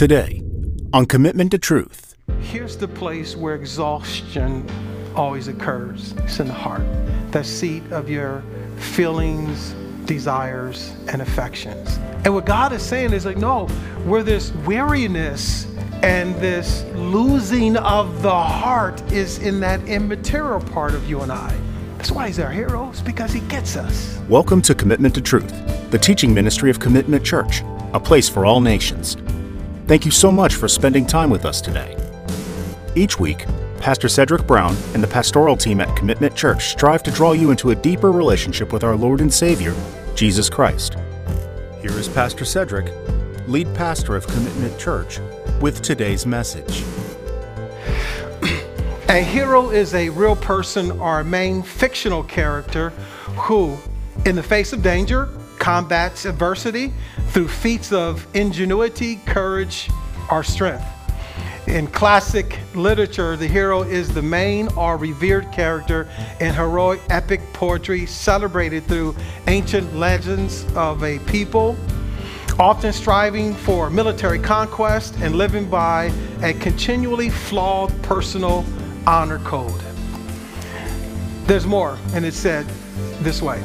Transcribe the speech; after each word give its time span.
Today, 0.00 0.42
on 0.94 1.04
Commitment 1.04 1.50
to 1.50 1.58
Truth. 1.58 2.16
Here's 2.40 2.74
the 2.74 2.88
place 2.88 3.36
where 3.36 3.54
exhaustion 3.54 4.66
always 5.14 5.46
occurs 5.46 6.14
it's 6.24 6.40
in 6.40 6.48
the 6.48 6.54
heart, 6.54 6.80
the 7.32 7.44
seat 7.44 7.82
of 7.90 8.08
your 8.08 8.42
feelings, 8.78 9.74
desires, 10.06 10.94
and 11.08 11.20
affections. 11.20 11.98
And 12.24 12.32
what 12.32 12.46
God 12.46 12.72
is 12.72 12.82
saying 12.82 13.12
is 13.12 13.26
like, 13.26 13.36
no, 13.36 13.66
where 14.06 14.22
this 14.22 14.54
weariness 14.64 15.66
and 16.02 16.34
this 16.36 16.82
losing 16.94 17.76
of 17.76 18.22
the 18.22 18.30
heart 18.34 19.02
is 19.12 19.38
in 19.40 19.60
that 19.60 19.86
immaterial 19.86 20.62
part 20.62 20.94
of 20.94 21.10
you 21.10 21.20
and 21.20 21.30
I. 21.30 21.54
That's 21.98 22.10
why 22.10 22.28
he's 22.28 22.38
our 22.38 22.50
hero, 22.50 22.88
it's 22.88 23.02
because 23.02 23.34
he 23.34 23.40
gets 23.40 23.76
us. 23.76 24.18
Welcome 24.30 24.62
to 24.62 24.74
Commitment 24.74 25.14
to 25.16 25.20
Truth, 25.20 25.90
the 25.90 25.98
teaching 25.98 26.32
ministry 26.32 26.70
of 26.70 26.80
Commitment 26.80 27.22
Church, 27.22 27.60
a 27.92 28.00
place 28.00 28.30
for 28.30 28.46
all 28.46 28.62
nations. 28.62 29.18
Thank 29.90 30.04
you 30.04 30.12
so 30.12 30.30
much 30.30 30.54
for 30.54 30.68
spending 30.68 31.04
time 31.04 31.30
with 31.30 31.44
us 31.44 31.60
today. 31.60 31.96
Each 32.94 33.18
week, 33.18 33.44
Pastor 33.78 34.06
Cedrick 34.06 34.46
Brown 34.46 34.76
and 34.94 35.02
the 35.02 35.08
pastoral 35.08 35.56
team 35.56 35.80
at 35.80 35.96
Commitment 35.96 36.36
Church 36.36 36.68
strive 36.68 37.02
to 37.02 37.10
draw 37.10 37.32
you 37.32 37.50
into 37.50 37.70
a 37.70 37.74
deeper 37.74 38.12
relationship 38.12 38.72
with 38.72 38.84
our 38.84 38.94
Lord 38.94 39.20
and 39.20 39.34
Savior, 39.34 39.74
Jesus 40.14 40.48
Christ. 40.48 40.94
Here 41.80 41.90
is 41.90 42.06
Pastor 42.06 42.44
Cedrick, 42.44 42.88
lead 43.48 43.74
pastor 43.74 44.14
of 44.14 44.28
Commitment 44.28 44.78
Church, 44.78 45.18
with 45.60 45.82
today's 45.82 46.24
message. 46.24 46.84
A 49.08 49.24
hero 49.24 49.70
is 49.70 49.92
a 49.94 50.10
real 50.10 50.36
person 50.36 50.92
or 51.00 51.18
a 51.18 51.24
main 51.24 51.64
fictional 51.64 52.22
character 52.22 52.90
who, 53.40 53.76
in 54.24 54.36
the 54.36 54.42
face 54.44 54.72
of 54.72 54.84
danger, 54.84 55.28
combats 55.58 56.26
adversity 56.26 56.92
through 57.30 57.48
feats 57.48 57.92
of 57.92 58.26
ingenuity, 58.34 59.16
courage, 59.26 59.88
or 60.30 60.42
strength. 60.42 60.84
In 61.66 61.86
classic 61.86 62.58
literature, 62.74 63.36
the 63.36 63.46
hero 63.46 63.82
is 63.82 64.12
the 64.12 64.22
main 64.22 64.66
or 64.76 64.96
revered 64.96 65.52
character 65.52 66.08
in 66.40 66.52
heroic 66.52 67.00
epic 67.10 67.40
poetry 67.52 68.06
celebrated 68.06 68.84
through 68.86 69.14
ancient 69.46 69.94
legends 69.94 70.64
of 70.74 71.04
a 71.04 71.20
people, 71.20 71.76
often 72.58 72.92
striving 72.92 73.54
for 73.54 73.88
military 73.90 74.38
conquest 74.38 75.14
and 75.20 75.36
living 75.36 75.70
by 75.70 76.10
a 76.42 76.54
continually 76.54 77.30
flawed 77.30 77.90
personal 78.02 78.64
honor 79.06 79.38
code. 79.40 79.80
There's 81.44 81.66
more, 81.66 81.96
and 82.14 82.24
it's 82.24 82.36
said 82.36 82.66
this 83.20 83.40
way 83.40 83.62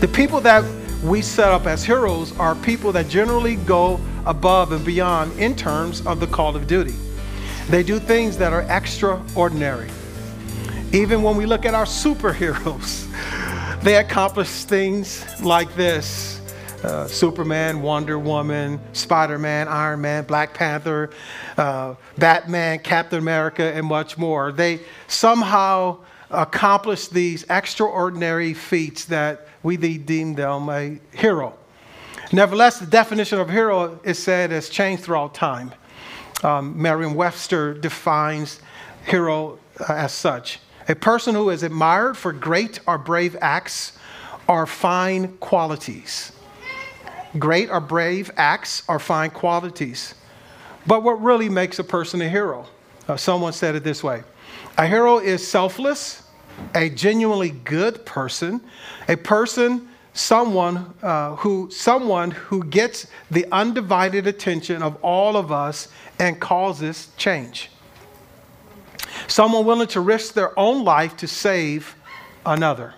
The 0.00 0.08
people 0.08 0.40
that 0.40 0.64
we 1.02 1.22
set 1.22 1.50
up 1.50 1.66
as 1.66 1.84
heroes 1.84 2.36
are 2.38 2.54
people 2.54 2.92
that 2.92 3.08
generally 3.08 3.56
go 3.56 4.00
above 4.26 4.72
and 4.72 4.84
beyond 4.84 5.32
in 5.38 5.56
terms 5.56 6.06
of 6.06 6.20
the 6.20 6.26
call 6.26 6.54
of 6.54 6.66
duty. 6.66 6.94
They 7.68 7.82
do 7.82 7.98
things 7.98 8.36
that 8.38 8.52
are 8.52 8.62
extraordinary. 8.62 9.88
Even 10.92 11.22
when 11.22 11.36
we 11.36 11.46
look 11.46 11.64
at 11.64 11.72
our 11.72 11.84
superheroes, 11.84 13.06
they 13.82 13.96
accomplish 13.96 14.64
things 14.64 15.24
like 15.40 15.74
this 15.74 16.40
uh, 16.82 17.06
Superman, 17.06 17.82
Wonder 17.82 18.18
Woman, 18.18 18.80
Spider 18.92 19.38
Man, 19.38 19.68
Iron 19.68 20.00
Man, 20.00 20.24
Black 20.24 20.54
Panther, 20.54 21.10
uh, 21.56 21.94
Batman, 22.16 22.78
Captain 22.78 23.18
America, 23.18 23.62
and 23.62 23.86
much 23.86 24.16
more. 24.16 24.50
They 24.50 24.80
somehow 25.06 25.98
accomplish 26.30 27.08
these 27.08 27.44
extraordinary 27.50 28.54
feats 28.54 29.06
that 29.06 29.48
we 29.62 29.76
deem 29.76 30.34
them 30.34 30.68
a 30.68 30.98
hero. 31.12 31.54
Nevertheless, 32.32 32.78
the 32.78 32.86
definition 32.86 33.40
of 33.40 33.50
hero 33.50 33.98
is 34.04 34.18
said 34.18 34.50
has 34.50 34.68
changed 34.68 35.02
throughout 35.02 35.34
time. 35.34 35.72
Um, 36.42 36.80
Merriam 36.80 37.14
Webster 37.14 37.74
defines 37.74 38.60
hero 39.04 39.58
uh, 39.80 39.92
as 39.92 40.12
such 40.12 40.60
a 40.88 40.94
person 40.94 41.34
who 41.34 41.50
is 41.50 41.62
admired 41.62 42.16
for 42.16 42.32
great 42.32 42.80
or 42.86 42.98
brave 42.98 43.36
acts 43.40 43.92
or 44.48 44.66
fine 44.66 45.36
qualities. 45.38 46.32
Great 47.38 47.70
or 47.70 47.80
brave 47.80 48.30
acts 48.36 48.82
or 48.88 48.98
fine 48.98 49.30
qualities. 49.30 50.14
But 50.86 51.02
what 51.02 51.22
really 51.22 51.48
makes 51.48 51.78
a 51.78 51.84
person 51.84 52.20
a 52.22 52.28
hero? 52.28 52.66
Uh, 53.06 53.16
someone 53.16 53.52
said 53.52 53.74
it 53.74 53.84
this 53.84 54.02
way 54.02 54.24
A 54.76 54.86
hero 54.86 55.18
is 55.18 55.46
selfless, 55.46 56.22
a 56.74 56.88
genuinely 56.90 57.50
good 57.50 58.04
person, 58.06 58.60
a 59.08 59.16
person 59.16 59.88
someone 60.12 60.92
uh, 61.02 61.36
who 61.36 61.70
someone 61.70 62.30
who 62.30 62.64
gets 62.64 63.06
the 63.30 63.46
undivided 63.52 64.26
attention 64.26 64.82
of 64.82 64.96
all 65.02 65.36
of 65.36 65.52
us 65.52 65.88
and 66.18 66.40
causes 66.40 67.08
change. 67.16 67.70
Someone 69.28 69.64
willing 69.64 69.88
to 69.88 70.00
risk 70.00 70.34
their 70.34 70.58
own 70.58 70.84
life 70.84 71.16
to 71.18 71.26
save 71.26 71.94
another. 72.44 72.94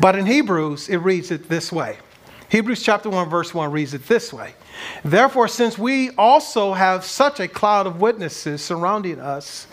But 0.00 0.16
in 0.16 0.26
hebrews 0.26 0.88
it 0.88 0.98
reads 0.98 1.30
it 1.30 1.48
this 1.48 1.70
way. 1.70 1.98
Hebrews 2.48 2.82
chapter 2.82 3.08
1, 3.08 3.30
verse 3.30 3.54
1 3.54 3.70
reads 3.70 3.94
it 3.94 4.06
this 4.08 4.30
way. 4.30 4.54
Therefore, 5.04 5.48
since 5.48 5.78
we 5.78 6.10
also 6.16 6.74
have 6.74 7.02
such 7.04 7.40
a 7.40 7.48
cloud 7.48 7.86
of 7.86 8.00
witnesses 8.00 8.62
surrounding 8.62 9.18
us, 9.20 9.66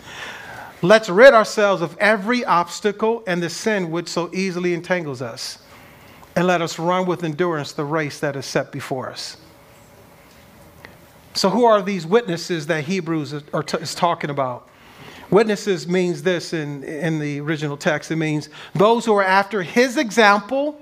let's 0.82 1.08
rid 1.08 1.34
ourselves 1.34 1.82
of 1.82 1.96
every 1.98 2.44
obstacle 2.44 3.22
and 3.26 3.42
the 3.42 3.50
sin 3.50 3.90
which 3.90 4.08
so 4.08 4.30
easily 4.32 4.74
entangles 4.74 5.22
us, 5.22 5.58
and 6.36 6.46
let 6.46 6.62
us 6.62 6.78
run 6.78 7.06
with 7.06 7.24
endurance 7.24 7.72
the 7.72 7.84
race 7.84 8.20
that 8.20 8.36
is 8.36 8.46
set 8.46 8.72
before 8.72 9.10
us. 9.10 9.36
So, 11.34 11.48
who 11.48 11.64
are 11.64 11.80
these 11.80 12.06
witnesses 12.06 12.66
that 12.66 12.84
Hebrews 12.84 13.32
is 13.32 13.94
talking 13.94 14.30
about? 14.30 14.68
Witnesses 15.30 15.86
means 15.86 16.22
this 16.22 16.52
in, 16.52 16.82
in 16.82 17.20
the 17.20 17.40
original 17.40 17.76
text. 17.76 18.10
It 18.10 18.16
means 18.16 18.48
those 18.74 19.04
who 19.04 19.14
are 19.14 19.24
after 19.24 19.62
his 19.62 19.96
example 19.96 20.80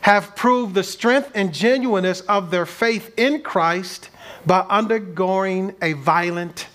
have 0.00 0.34
proved 0.34 0.74
the 0.74 0.82
strength 0.82 1.30
and 1.34 1.52
genuineness 1.52 2.22
of 2.22 2.50
their 2.50 2.64
faith 2.64 3.12
in 3.18 3.42
Christ 3.42 4.08
by 4.46 4.60
undergoing 4.70 5.74
a 5.82 5.92
violent 5.92 6.68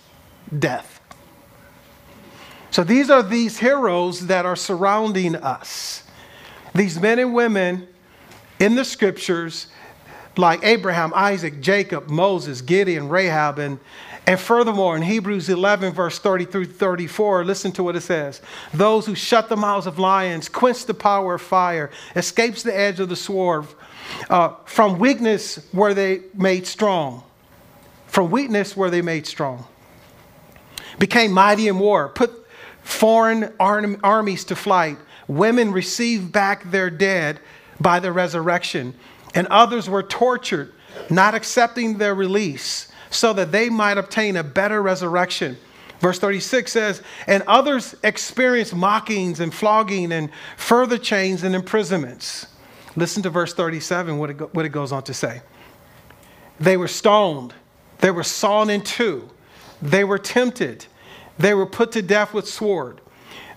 death. 0.59 0.92
So 2.73 2.83
these 2.83 3.11
are 3.11 3.21
these 3.21 3.59
heroes 3.59 4.25
that 4.25 4.47
are 4.47 4.55
surrounding 4.55 5.35
us. 5.35 6.01
These 6.73 6.99
men 6.99 7.19
and 7.19 7.31
women 7.31 7.87
in 8.59 8.73
the 8.73 8.83
scriptures, 8.83 9.67
like 10.37 10.63
Abraham, 10.63 11.13
Isaac, 11.13 11.61
Jacob, 11.61 12.09
Moses, 12.09 12.61
Gideon, 12.61 13.09
Rahab, 13.09 13.59
and, 13.59 13.79
and 14.25 14.39
furthermore, 14.39 14.97
in 14.97 15.03
Hebrews 15.03 15.49
11, 15.49 15.93
verse 15.93 16.17
30 16.17 16.45
through 16.45 16.65
34, 16.65 17.45
listen 17.45 17.71
to 17.73 17.83
what 17.83 17.95
it 17.95 18.01
says. 18.01 18.41
Those 18.73 19.05
who 19.05 19.13
shut 19.13 19.49
the 19.49 19.55
mouths 19.55 19.85
of 19.85 19.99
lions, 19.99 20.49
quench 20.49 20.87
the 20.87 20.95
power 20.95 21.35
of 21.35 21.43
fire, 21.43 21.91
escapes 22.15 22.63
the 22.63 22.75
edge 22.75 22.99
of 22.99 23.07
the 23.07 23.15
sword, 23.15 23.67
uh, 24.31 24.55
from 24.65 24.97
weakness 24.97 25.63
were 25.75 25.93
they 25.93 26.21
made 26.33 26.65
strong. 26.65 27.21
From 28.07 28.31
weakness 28.31 28.75
were 28.75 28.89
they 28.89 29.03
made 29.03 29.27
strong. 29.27 29.67
Became 30.97 31.31
mighty 31.31 31.67
in 31.67 31.77
war, 31.77 32.09
put 32.09 32.42
foreign 32.83 33.53
armies 33.59 34.45
to 34.45 34.55
flight. 34.55 34.97
Women 35.27 35.71
received 35.71 36.31
back 36.31 36.69
their 36.69 36.89
dead 36.89 37.39
by 37.79 37.99
the 37.99 38.11
resurrection, 38.11 38.93
and 39.33 39.47
others 39.47 39.89
were 39.89 40.03
tortured, 40.03 40.73
not 41.09 41.33
accepting 41.33 41.97
their 41.97 42.13
release 42.13 42.91
so 43.09 43.33
that 43.33 43.51
they 43.51 43.69
might 43.69 43.97
obtain 43.97 44.35
a 44.35 44.43
better 44.43 44.81
resurrection. 44.81 45.57
Verse 45.99 46.19
36 46.19 46.71
says, 46.71 47.01
And 47.27 47.43
others 47.43 47.95
experienced 48.03 48.75
mockings 48.75 49.39
and 49.39 49.53
flogging 49.53 50.11
and 50.11 50.29
further 50.57 50.97
chains 50.97 51.43
and 51.43 51.55
imprisonments. 51.55 52.47
Listen 52.95 53.23
to 53.23 53.29
verse 53.29 53.53
37, 53.53 54.17
what 54.17 54.29
it, 54.29 54.37
go, 54.37 54.47
what 54.47 54.65
it 54.65 54.69
goes 54.69 54.91
on 54.91 55.03
to 55.03 55.13
say. 55.13 55.41
They 56.59 56.77
were 56.77 56.87
stoned, 56.87 57.53
they 57.99 58.11
were 58.11 58.23
sawn 58.23 58.69
in 58.69 58.81
two, 58.81 59.29
they 59.81 60.03
were 60.03 60.19
tempted, 60.19 60.85
they 61.37 61.53
were 61.53 61.65
put 61.65 61.91
to 61.93 62.01
death 62.01 62.33
with 62.33 62.47
sword. 62.47 63.01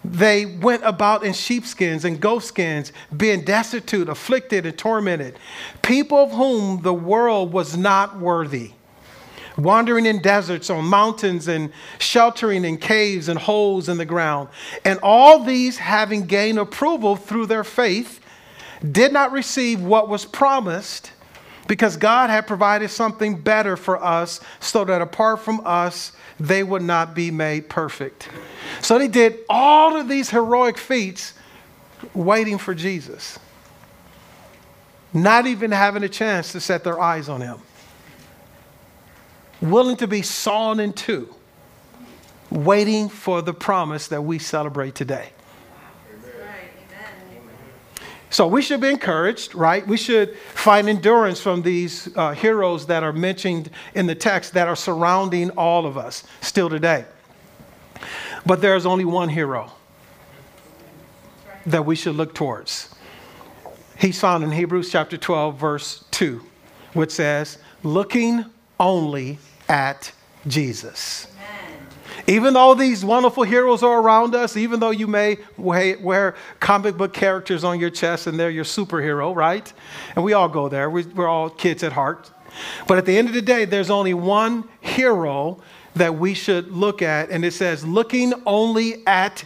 They 0.05 0.46
went 0.46 0.84
about 0.84 1.25
in 1.25 1.32
sheepskins 1.32 2.05
and 2.05 2.20
goatskins, 2.20 2.93
being 3.17 3.44
destitute, 3.44 4.08
afflicted, 4.08 4.64
and 4.64 4.78
tormented. 4.78 5.38
People 5.82 6.19
of 6.19 6.31
whom 6.31 6.82
the 6.82 6.94
world 6.94 7.52
was 7.52 7.76
not 7.76 8.19
worthy 8.19 8.73
wandering 9.56 10.06
in 10.06 10.20
deserts, 10.20 10.70
on 10.70 10.84
mountains, 10.84 11.49
and 11.49 11.73
sheltering 11.99 12.64
in 12.64 12.76
caves 12.76 13.28
and 13.28 13.38
holes 13.38 13.88
in 13.88 13.96
the 13.96 14.05
ground. 14.05 14.49
And 14.84 14.99
all 15.02 15.43
these, 15.43 15.79
having 15.79 16.26
gained 16.26 16.58
approval 16.58 17.17
through 17.17 17.46
their 17.46 17.64
faith, 17.64 18.20
did 18.93 19.12
not 19.12 19.32
receive 19.32 19.81
what 19.81 20.08
was 20.08 20.25
promised 20.25 21.12
because 21.66 21.96
God 21.96 22.30
had 22.30 22.46
provided 22.46 22.90
something 22.90 23.40
better 23.40 23.76
for 23.76 24.02
us 24.02 24.40
so 24.60 24.84
that 24.84 25.02
apart 25.02 25.40
from 25.40 25.62
us, 25.64 26.12
they 26.38 26.62
would 26.62 26.82
not 26.82 27.14
be 27.14 27.30
made 27.30 27.68
perfect. 27.68 28.28
So 28.82 28.98
they 28.98 29.08
did 29.08 29.40
all 29.48 29.96
of 29.96 30.08
these 30.08 30.30
heroic 30.30 30.78
feats 30.78 31.34
waiting 32.14 32.58
for 32.58 32.74
Jesus, 32.74 33.38
not 35.12 35.46
even 35.46 35.70
having 35.72 36.04
a 36.04 36.08
chance 36.08 36.52
to 36.52 36.60
set 36.60 36.84
their 36.84 37.00
eyes 37.00 37.28
on 37.28 37.40
him. 37.40 37.58
willing 39.60 39.96
to 39.96 40.06
be 40.06 40.22
sawn 40.22 40.80
in 40.80 40.92
two, 40.92 41.34
waiting 42.50 43.08
for 43.08 43.42
the 43.42 43.54
promise 43.54 44.08
that 44.08 44.22
we 44.22 44.38
celebrate 44.38 44.94
today. 44.94 45.30
So 48.31 48.46
we 48.46 48.61
should 48.61 48.81
be 48.81 48.88
encouraged, 48.88 49.55
right? 49.55 49.87
We 49.87 49.96
should 49.96 50.37
find 50.37 50.88
endurance 50.88 51.40
from 51.40 51.62
these 51.62 52.14
uh, 52.17 52.32
heroes 52.32 52.87
that 52.87 53.02
are 53.02 53.12
mentioned 53.12 53.70
in 53.94 54.06
the 54.06 54.14
text 54.14 54.55
that 54.55 54.67
are 54.69 54.76
surrounding 54.76 55.50
all 55.50 55.87
of 55.87 55.96
us 55.96 56.25
still 56.40 56.69
today. 56.69 57.05
But 58.44 58.61
there's 58.61 58.84
only 58.84 59.05
one 59.05 59.28
hero 59.28 59.73
that 61.67 61.84
we 61.84 61.96
should 61.96 62.17
look 62.17 62.34
towards. 62.34 62.94
He's 63.99 64.20
found 64.20 64.44
in 64.44 64.50
Hebrews 64.50 64.90
chapter 64.90 65.17
12, 65.17 65.58
verse 65.58 66.05
2, 66.11 66.43
which 66.93 67.12
says, 67.12 67.58
Looking 67.82 68.44
only 68.79 69.38
at 69.69 70.12
Jesus. 70.46 71.29
Even 72.28 72.55
though 72.55 72.75
these 72.75 73.05
wonderful 73.05 73.44
heroes 73.44 73.82
are 73.82 74.00
around 74.00 74.34
us, 74.34 74.56
even 74.56 74.81
though 74.81 74.90
you 74.90 75.06
may 75.06 75.38
wear 75.56 76.34
comic 76.58 76.96
book 76.96 77.12
characters 77.12 77.62
on 77.62 77.78
your 77.78 77.90
chest 77.90 78.26
and 78.26 78.38
they're 78.38 78.50
your 78.50 78.64
superhero, 78.64 79.34
right? 79.34 79.73
And 80.17 80.25
we 80.25 80.32
all 80.32 80.49
go 80.49 80.69
there, 80.69 80.90
we're 80.90 81.28
all 81.28 81.50
kids 81.50 81.82
at 81.82 81.93
heart. 81.93 82.31
But 82.88 82.99
at 82.99 83.06
the 83.06 83.17
end 83.17 83.28
of 83.28 83.34
the 83.34 83.43
day, 83.43 83.64
there's 83.64 83.90
only 83.90 84.14
one 84.14 84.69
hero 84.81 85.61
that 85.94 86.19
we 86.19 86.34
should 86.34 86.70
look 86.73 87.00
at, 87.00 87.31
and 87.31 87.44
it 87.44 87.52
says, 87.52 87.84
looking 87.87 88.34
only 88.44 89.06
at 89.06 89.44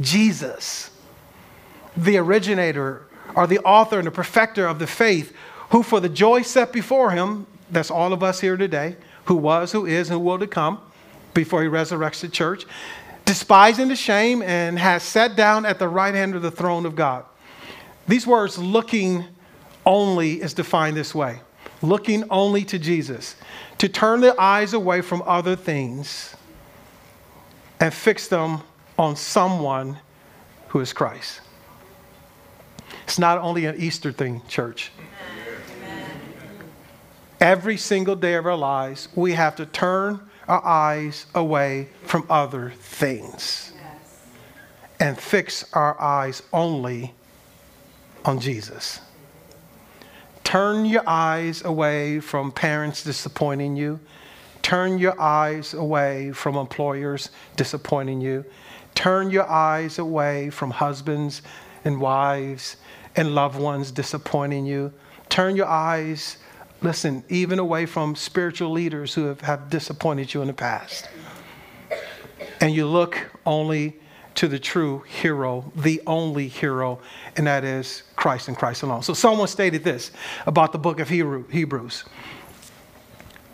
Jesus, 0.00 0.90
the 1.96 2.16
originator 2.16 3.02
or 3.34 3.46
the 3.46 3.58
author 3.60 3.98
and 3.98 4.06
the 4.06 4.10
perfecter 4.12 4.66
of 4.66 4.78
the 4.78 4.86
faith, 4.86 5.34
who 5.70 5.82
for 5.82 6.00
the 6.00 6.08
joy 6.08 6.42
set 6.42 6.72
before 6.72 7.10
him, 7.10 7.46
that's 7.70 7.90
all 7.90 8.12
of 8.12 8.22
us 8.22 8.40
here 8.40 8.56
today, 8.56 8.96
who 9.24 9.36
was, 9.36 9.72
who 9.72 9.86
is, 9.86 10.10
and 10.10 10.18
who 10.18 10.24
will 10.24 10.38
to 10.38 10.46
come, 10.46 10.80
before 11.34 11.62
he 11.62 11.68
resurrects 11.68 12.20
the 12.20 12.28
church, 12.28 12.64
despising 13.24 13.88
the 13.88 13.96
shame, 13.96 14.42
and 14.42 14.78
has 14.78 15.02
sat 15.02 15.36
down 15.36 15.64
at 15.64 15.78
the 15.78 15.88
right 15.88 16.14
hand 16.14 16.34
of 16.34 16.42
the 16.42 16.50
throne 16.50 16.86
of 16.86 16.96
God. 16.96 17.24
These 18.08 18.26
words, 18.26 18.58
looking 18.58 19.24
only, 19.86 20.42
is 20.42 20.54
defined 20.54 20.96
this 20.96 21.14
way 21.14 21.40
looking 21.82 22.24
only 22.30 22.64
to 22.64 22.78
Jesus, 22.78 23.36
to 23.78 23.88
turn 23.88 24.20
the 24.20 24.38
eyes 24.40 24.74
away 24.74 25.00
from 25.00 25.22
other 25.26 25.56
things 25.56 26.36
and 27.78 27.92
fix 27.92 28.28
them 28.28 28.60
on 28.98 29.16
someone 29.16 29.98
who 30.68 30.80
is 30.80 30.92
Christ. 30.92 31.40
It's 33.04 33.18
not 33.18 33.38
only 33.38 33.64
an 33.64 33.76
Easter 33.78 34.12
thing, 34.12 34.42
church. 34.46 34.92
Every 37.40 37.78
single 37.78 38.16
day 38.16 38.34
of 38.34 38.44
our 38.44 38.56
lives, 38.56 39.08
we 39.14 39.32
have 39.32 39.56
to 39.56 39.64
turn 39.64 40.20
our 40.48 40.64
eyes 40.64 41.26
away 41.34 41.88
from 42.02 42.26
other 42.28 42.70
things 42.78 43.72
and 44.98 45.18
fix 45.18 45.64
our 45.72 46.00
eyes 46.00 46.42
only 46.52 47.14
on 48.24 48.38
Jesus. 48.38 49.00
Turn 50.44 50.84
your 50.84 51.08
eyes 51.08 51.64
away 51.64 52.20
from 52.20 52.52
parents 52.52 53.04
disappointing 53.04 53.76
you. 53.76 54.00
Turn 54.62 54.98
your 54.98 55.18
eyes 55.20 55.74
away 55.74 56.32
from 56.32 56.56
employers 56.56 57.30
disappointing 57.56 58.20
you. 58.20 58.44
Turn 58.94 59.30
your 59.30 59.48
eyes 59.48 59.98
away 59.98 60.50
from 60.50 60.70
husbands 60.70 61.42
and 61.84 62.00
wives 62.00 62.76
and 63.16 63.34
loved 63.34 63.58
ones 63.58 63.90
disappointing 63.90 64.66
you. 64.66 64.92
Turn 65.28 65.56
your 65.56 65.66
eyes 65.66 66.36
Listen, 66.82 67.24
even 67.28 67.58
away 67.58 67.86
from 67.86 68.16
spiritual 68.16 68.70
leaders 68.70 69.14
who 69.14 69.26
have, 69.26 69.42
have 69.42 69.68
disappointed 69.68 70.32
you 70.32 70.40
in 70.40 70.46
the 70.46 70.54
past. 70.54 71.08
And 72.60 72.74
you 72.74 72.86
look 72.86 73.18
only 73.44 73.98
to 74.36 74.48
the 74.48 74.58
true 74.58 75.00
hero, 75.00 75.70
the 75.76 76.00
only 76.06 76.48
hero, 76.48 76.98
and 77.36 77.46
that 77.46 77.64
is 77.64 78.04
Christ 78.16 78.48
and 78.48 78.56
Christ 78.56 78.82
alone. 78.82 79.02
So 79.02 79.12
someone 79.12 79.48
stated 79.48 79.84
this 79.84 80.12
about 80.46 80.72
the 80.72 80.78
book 80.78 81.00
of 81.00 81.08
Hebrews. 81.08 82.04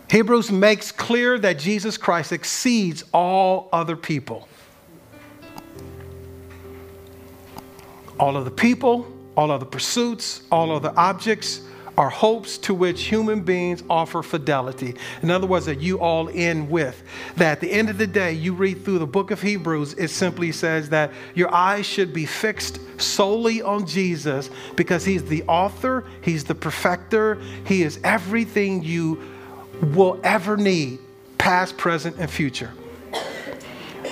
Hebrews 0.09 0.51
makes 0.51 0.91
clear 0.91 1.37
that 1.39 1.59
Jesus 1.59 1.97
Christ 1.97 2.31
exceeds 2.31 3.03
all 3.13 3.67
other 3.73 3.97
people. 3.97 4.47
All 8.17 8.37
other 8.37 8.49
people, 8.49 9.11
all 9.35 9.51
other 9.51 9.65
pursuits, 9.65 10.43
all 10.49 10.71
other 10.71 10.93
objects, 10.95 11.61
are 11.97 12.09
hopes 12.09 12.59
to 12.59 12.75
which 12.75 13.05
human 13.05 13.41
beings 13.41 13.83
offer 13.89 14.21
fidelity. 14.21 14.95
In 15.23 15.31
other 15.31 15.47
words, 15.47 15.65
that 15.65 15.81
you 15.81 15.99
all 15.99 16.29
end 16.29 16.69
with. 16.69 17.01
That 17.37 17.53
at 17.53 17.59
the 17.61 17.71
end 17.71 17.89
of 17.89 17.97
the 17.97 18.05
day, 18.05 18.33
you 18.33 18.53
read 18.53 18.85
through 18.85 18.99
the 18.99 19.07
book 19.07 19.31
of 19.31 19.41
Hebrews, 19.41 19.93
it 19.93 20.09
simply 20.09 20.51
says 20.51 20.89
that 20.89 21.11
your 21.33 21.53
eyes 21.53 21.87
should 21.87 22.13
be 22.13 22.25
fixed 22.25 22.79
solely 23.01 23.63
on 23.63 23.87
Jesus 23.87 24.51
because 24.75 25.05
he's 25.05 25.23
the 25.23 25.43
author, 25.43 26.05
he's 26.21 26.43
the 26.43 26.55
perfecter, 26.55 27.41
he 27.65 27.81
is 27.81 27.99
everything 28.03 28.83
you 28.83 29.21
will 29.81 30.19
ever 30.23 30.55
need, 30.55 30.99
past, 31.39 31.77
present, 31.77 32.17
and 32.19 32.29
future. 32.29 32.71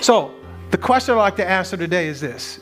So, 0.01 0.33
the 0.71 0.77
question 0.77 1.13
I'd 1.13 1.19
like 1.19 1.35
to 1.37 1.47
answer 1.47 1.77
today 1.77 2.07
is 2.07 2.19
this 2.19 2.59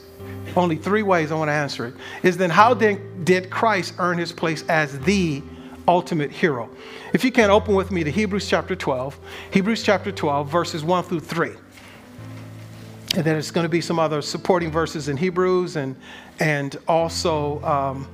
only 0.56 0.76
three 0.76 1.04
ways 1.04 1.32
I 1.32 1.36
want 1.36 1.50
to 1.50 1.54
answer 1.54 1.88
it. 1.88 1.96
Is 2.24 2.38
then 2.38 2.50
how 2.50 2.74
did, 2.74 3.26
did 3.26 3.50
Christ 3.50 3.96
earn 4.00 4.18
his 4.18 4.32
place 4.32 4.64
as 4.70 5.00
the 5.02 5.42
ultimate 5.88 6.32
hero? 6.32 6.70
If 7.14 7.24
you 7.24 7.32
can 7.32 7.50
open 7.50 7.76
with 7.76 7.92
me 7.92 8.04
to 8.04 8.12
Hebrews 8.12 8.48
chapter 8.48 8.76
12, 8.76 9.20
Hebrews 9.52 9.84
chapter 9.84 10.12
12, 10.12 10.50
verses 10.50 10.84
1 10.84 11.04
through 11.04 11.20
3. 11.22 11.52
And 13.16 13.24
then 13.24 13.36
it's 13.36 13.52
going 13.52 13.66
to 13.66 13.70
be 13.70 13.82
some 13.82 14.00
other 14.00 14.22
supporting 14.22 14.72
verses 14.72 15.08
in 15.08 15.18
Hebrews 15.18 15.76
and, 15.76 15.96
and 16.40 16.76
also 16.88 17.64
um, 17.64 18.08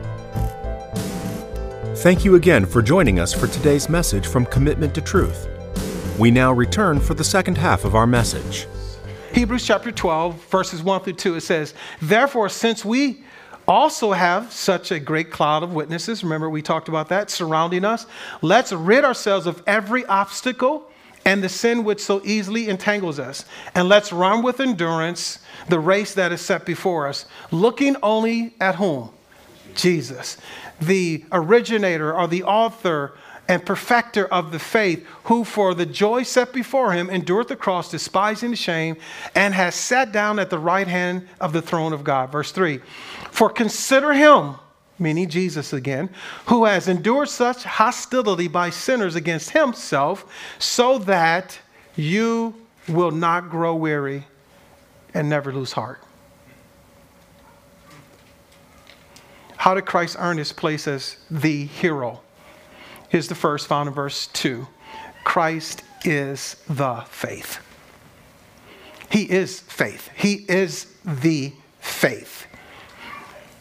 Thank 1.99 2.25
you 2.25 2.35
again 2.35 2.65
for 2.65 2.81
joining 2.81 3.19
us 3.21 3.33
for 3.33 3.47
today's 3.47 3.87
message 3.87 4.27
from 4.27 4.45
Commitment 4.47 4.93
to 4.95 5.01
Truth. 5.01 5.47
We 6.19 6.29
now 6.29 6.51
return 6.51 6.99
for 6.99 7.13
the 7.13 7.23
second 7.23 7.57
half 7.57 7.85
of 7.85 7.95
our 7.95 8.05
message. 8.05 8.67
Hebrews 9.31 9.65
chapter 9.65 9.93
12, 9.93 10.43
verses 10.47 10.83
1 10.83 11.01
through 11.01 11.13
2, 11.13 11.35
it 11.35 11.41
says, 11.41 11.73
Therefore, 12.01 12.49
since 12.49 12.83
we 12.83 13.23
also 13.65 14.11
have 14.11 14.51
such 14.51 14.91
a 14.91 14.99
great 14.99 15.31
cloud 15.31 15.63
of 15.63 15.73
witnesses, 15.73 16.21
remember 16.21 16.49
we 16.49 16.61
talked 16.61 16.89
about 16.89 17.07
that, 17.09 17.29
surrounding 17.29 17.85
us, 17.85 18.05
let's 18.41 18.73
rid 18.73 19.05
ourselves 19.05 19.47
of 19.47 19.63
every 19.65 20.05
obstacle 20.07 20.91
and 21.23 21.41
the 21.41 21.49
sin 21.49 21.85
which 21.85 22.01
so 22.01 22.21
easily 22.25 22.67
entangles 22.67 23.19
us. 23.19 23.45
And 23.73 23.87
let's 23.87 24.11
run 24.11 24.43
with 24.43 24.59
endurance 24.59 25.39
the 25.69 25.79
race 25.79 26.13
that 26.15 26.33
is 26.33 26.41
set 26.41 26.65
before 26.65 27.07
us, 27.07 27.25
looking 27.51 27.95
only 28.03 28.53
at 28.59 28.75
whom? 28.75 29.11
Jesus 29.75 30.37
the 30.81 31.23
originator 31.31 32.13
or 32.13 32.27
the 32.27 32.43
author 32.43 33.13
and 33.47 33.63
perfecter 33.65 34.25
of 34.25 34.51
the 34.51 34.59
faith, 34.59 35.05
who 35.25 35.43
for 35.43 35.75
the 35.75 35.85
joy 35.85 36.23
set 36.23 36.51
before 36.51 36.93
him 36.93 37.09
endured 37.09 37.47
the 37.47 37.55
cross, 37.55 37.91
despising 37.91 38.51
the 38.51 38.55
shame, 38.55 38.97
and 39.35 39.53
has 39.53 39.75
sat 39.75 40.11
down 40.11 40.39
at 40.39 40.49
the 40.49 40.57
right 40.57 40.87
hand 40.87 41.27
of 41.39 41.53
the 41.53 41.61
throne 41.61 41.93
of 41.93 42.03
God. 42.03 42.31
Verse 42.31 42.51
3 42.51 42.79
For 43.31 43.49
consider 43.49 44.13
him, 44.13 44.55
meaning 44.97 45.29
Jesus 45.29 45.73
again, 45.73 46.09
who 46.47 46.65
has 46.65 46.87
endured 46.87 47.29
such 47.29 47.63
hostility 47.63 48.47
by 48.47 48.71
sinners 48.71 49.15
against 49.15 49.51
himself, 49.51 50.25
so 50.57 50.97
that 50.99 51.59
you 51.95 52.55
will 52.87 53.11
not 53.11 53.49
grow 53.49 53.75
weary 53.75 54.25
and 55.13 55.29
never 55.29 55.53
lose 55.53 55.71
heart. 55.71 56.01
How 59.65 59.73
did 59.73 59.87
Christ 59.87 60.15
earn 60.19 60.37
his 60.37 60.53
place 60.53 60.87
as 60.87 61.17
the 61.31 61.65
hero? 61.65 62.21
Here's 63.09 63.29
the 63.29 63.33
first 63.33 63.65
found 63.65 63.87
in 63.87 63.95
verse 63.95 64.27
2 64.27 64.67
Christ 65.23 65.81
is 66.03 66.57
the 66.69 67.03
faith. 67.09 67.57
He 69.09 69.23
is 69.23 69.61
faith. 69.61 70.11
He 70.15 70.45
is 70.47 70.93
the 71.03 71.51
faith. 71.79 72.45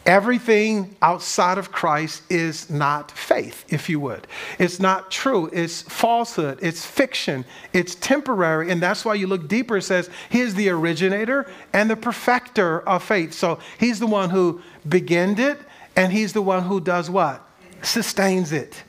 Everything 0.05 0.95
outside 1.01 1.57
of 1.57 1.71
Christ 1.71 2.21
is 2.29 2.69
not 2.69 3.09
faith, 3.09 3.65
if 3.69 3.89
you 3.89 3.99
would. 4.01 4.27
It's 4.59 4.79
not 4.79 5.09
true. 5.09 5.49
It's 5.51 5.81
falsehood. 5.81 6.59
It's 6.61 6.85
fiction. 6.85 7.43
It's 7.73 7.95
temporary. 7.95 8.69
And 8.69 8.79
that's 8.79 9.03
why 9.03 9.15
you 9.15 9.25
look 9.25 9.47
deeper. 9.47 9.77
It 9.77 9.81
says 9.81 10.11
he 10.29 10.41
is 10.41 10.53
the 10.53 10.69
originator 10.69 11.47
and 11.73 11.89
the 11.89 11.95
perfecter 11.95 12.87
of 12.87 13.01
faith. 13.01 13.33
So 13.33 13.57
he's 13.79 13.99
the 13.99 14.05
one 14.05 14.29
who 14.29 14.61
began 14.87 15.39
it, 15.39 15.57
and 15.95 16.11
he's 16.11 16.33
the 16.33 16.41
one 16.41 16.63
who 16.63 16.79
does 16.79 17.09
what? 17.09 17.47
Sustains 17.81 18.51
it. 18.51 18.83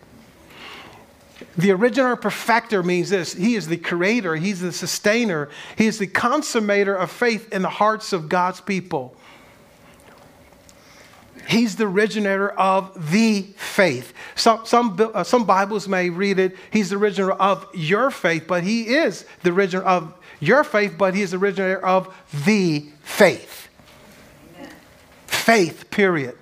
The 1.59 1.71
original 1.71 2.17
perfecter 2.17 2.83
means 2.83 3.11
this 3.11 3.33
He 3.33 3.55
is 3.55 3.69
the 3.69 3.77
creator, 3.77 4.37
He's 4.37 4.61
the 4.61 4.73
sustainer, 4.73 5.49
He 5.77 5.87
is 5.87 5.99
the 5.99 6.07
consummator 6.07 6.97
of 6.97 7.11
faith 7.11 7.53
in 7.53 7.63
the 7.63 7.69
hearts 7.69 8.13
of 8.13 8.29
God's 8.29 8.61
people. 8.61 9.17
He's 11.49 11.77
the 11.77 11.87
originator 11.87 12.51
of 12.51 13.13
the 13.13 13.43
faith. 13.57 14.13
Some, 14.35 14.67
some, 14.67 14.99
uh, 15.15 15.23
some 15.23 15.45
Bibles 15.45 15.87
may 15.87 16.11
read 16.11 16.39
it, 16.39 16.57
He's 16.71 16.91
the 16.91 16.97
originator 16.97 17.33
of 17.33 17.67
your 17.75 18.11
faith, 18.11 18.45
but 18.47 18.65
He 18.65 18.89
is 18.89 19.25
the 19.43 19.53
originator 19.53 19.87
of 19.87 20.15
your 20.41 20.65
faith, 20.65 20.95
but 20.99 21.15
He 21.15 21.23
is 21.23 21.31
the 21.31 21.39
originator 21.39 21.85
of 21.85 22.15
the 22.45 22.87
faith. 23.03 23.69
Amen. 24.57 24.73
Faith, 25.27 25.91
period. 25.91 26.37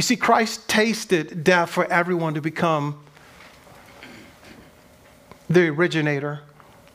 You 0.00 0.02
see, 0.02 0.16
Christ 0.16 0.66
tasted 0.66 1.44
death 1.44 1.68
for 1.68 1.84
everyone 1.92 2.32
to 2.32 2.40
become 2.40 2.98
the 5.50 5.68
originator 5.68 6.40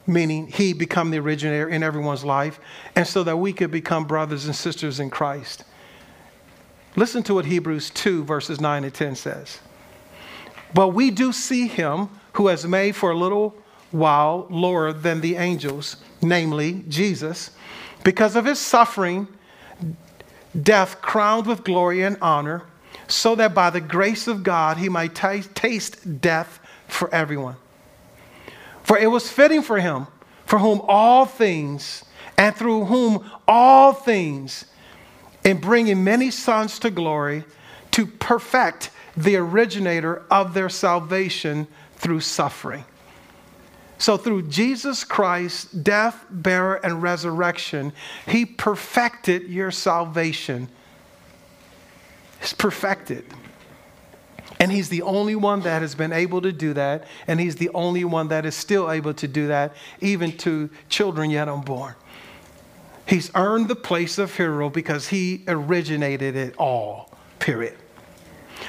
meaning 0.07 0.47
he 0.47 0.73
become 0.73 1.11
the 1.11 1.19
originator 1.19 1.69
in 1.69 1.83
everyone's 1.83 2.25
life, 2.25 2.59
and 2.95 3.05
so 3.05 3.23
that 3.23 3.37
we 3.37 3.53
could 3.53 3.69
become 3.69 4.05
brothers 4.05 4.47
and 4.47 4.55
sisters 4.55 4.99
in 4.99 5.11
Christ. 5.11 5.65
Listen 6.95 7.21
to 7.21 7.35
what 7.35 7.45
Hebrews 7.45 7.91
2, 7.91 8.23
verses 8.23 8.59
9 8.59 8.83
and 8.83 8.91
10 8.91 9.15
says. 9.15 9.59
But 10.73 10.87
we 10.87 11.11
do 11.11 11.31
see 11.31 11.67
him 11.67 12.09
who 12.33 12.47
has 12.47 12.65
made 12.65 12.95
for 12.95 13.11
a 13.11 13.15
little 13.15 13.55
while 13.91 14.47
lower 14.49 14.91
than 14.91 15.21
the 15.21 15.35
angels, 15.35 15.97
namely 16.23 16.83
Jesus, 16.89 17.51
because 18.03 18.35
of 18.35 18.45
his 18.45 18.57
suffering, 18.57 19.27
death 20.59 21.03
crowned 21.03 21.45
with 21.45 21.63
glory 21.63 22.01
and 22.01 22.17
honor, 22.19 22.63
so 23.07 23.35
that 23.35 23.53
by 23.53 23.69
the 23.69 23.81
grace 23.81 24.27
of 24.27 24.43
God 24.43 24.77
he 24.77 24.89
might 24.89 25.15
t- 25.15 25.41
taste 25.53 26.21
death 26.21 26.59
for 26.87 27.13
everyone. 27.13 27.55
For 28.83 28.97
it 28.97 29.07
was 29.07 29.29
fitting 29.29 29.61
for 29.61 29.79
him, 29.79 30.07
for 30.45 30.59
whom 30.59 30.81
all 30.87 31.25
things, 31.25 32.03
and 32.37 32.55
through 32.55 32.85
whom 32.85 33.29
all 33.47 33.93
things, 33.93 34.65
in 35.43 35.57
bringing 35.57 36.03
many 36.03 36.31
sons 36.31 36.79
to 36.79 36.89
glory, 36.89 37.45
to 37.91 38.05
perfect 38.05 38.89
the 39.15 39.35
originator 39.37 40.23
of 40.29 40.53
their 40.53 40.69
salvation 40.69 41.67
through 41.95 42.19
suffering. 42.19 42.83
So, 43.97 44.17
through 44.17 44.43
Jesus 44.49 45.03
Christ's 45.03 45.71
death, 45.71 46.25
burial, 46.29 46.81
and 46.83 47.01
resurrection, 47.01 47.93
He 48.27 48.45
perfected 48.45 49.47
your 49.47 49.71
salvation. 49.71 50.67
It's 52.45 52.53
perfected. 52.53 53.25
And 54.59 54.71
he's 54.71 54.89
the 54.89 55.01
only 55.01 55.35
one 55.35 55.61
that 55.61 55.81
has 55.81 55.95
been 55.95 56.13
able 56.13 56.43
to 56.43 56.51
do 56.51 56.75
that. 56.75 57.07
And 57.25 57.39
he's 57.39 57.55
the 57.55 57.69
only 57.69 58.05
one 58.05 58.27
that 58.27 58.45
is 58.45 58.53
still 58.53 58.91
able 58.91 59.15
to 59.15 59.27
do 59.27 59.47
that, 59.47 59.75
even 59.99 60.31
to 60.37 60.69
children 60.87 61.31
yet 61.31 61.49
unborn. 61.49 61.95
He's 63.07 63.31
earned 63.33 63.67
the 63.67 63.75
place 63.75 64.19
of 64.19 64.37
hero 64.37 64.69
because 64.69 65.07
he 65.07 65.43
originated 65.47 66.35
it 66.35 66.55
all, 66.59 67.09
period. 67.39 67.77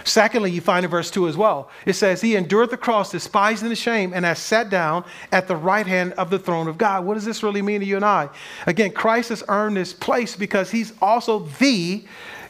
Secondly, 0.04 0.50
you 0.52 0.62
find 0.62 0.83
in 0.85 0.90
verse 0.90 1.11
2 1.11 1.28
as 1.28 1.37
well. 1.37 1.71
It 1.85 1.95
says, 1.95 2.23
He 2.23 2.35
endured 2.35 2.71
the 2.71 2.78
cross, 2.78 3.11
despising 3.11 3.68
the 3.68 3.76
shame, 3.76 4.14
and 4.14 4.25
has 4.25 4.38
sat 4.38 4.71
down 4.71 5.04
at 5.33 5.49
the 5.49 5.56
right 5.56 5.87
hand 5.87 6.14
of 6.14 6.30
the 6.30 6.38
throne 6.38 6.66
of 6.66 6.78
God. 6.78 7.04
What 7.04 7.14
does 7.14 7.26
this 7.26 7.42
really 7.42 7.61
mean 7.61 7.80
to 7.80 7.87
you 7.87 7.97
and 7.97 8.04
I? 8.06 8.30
Again, 8.66 8.92
Christ 8.92 9.28
has 9.28 9.45
earned 9.49 9.76
this 9.76 9.92
place 9.92 10.35
because 10.35 10.71
He's 10.71 10.95
also 11.02 11.40
the 11.59 12.04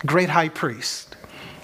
great 0.05 0.29
high 0.29 0.49
priest. 0.49 1.16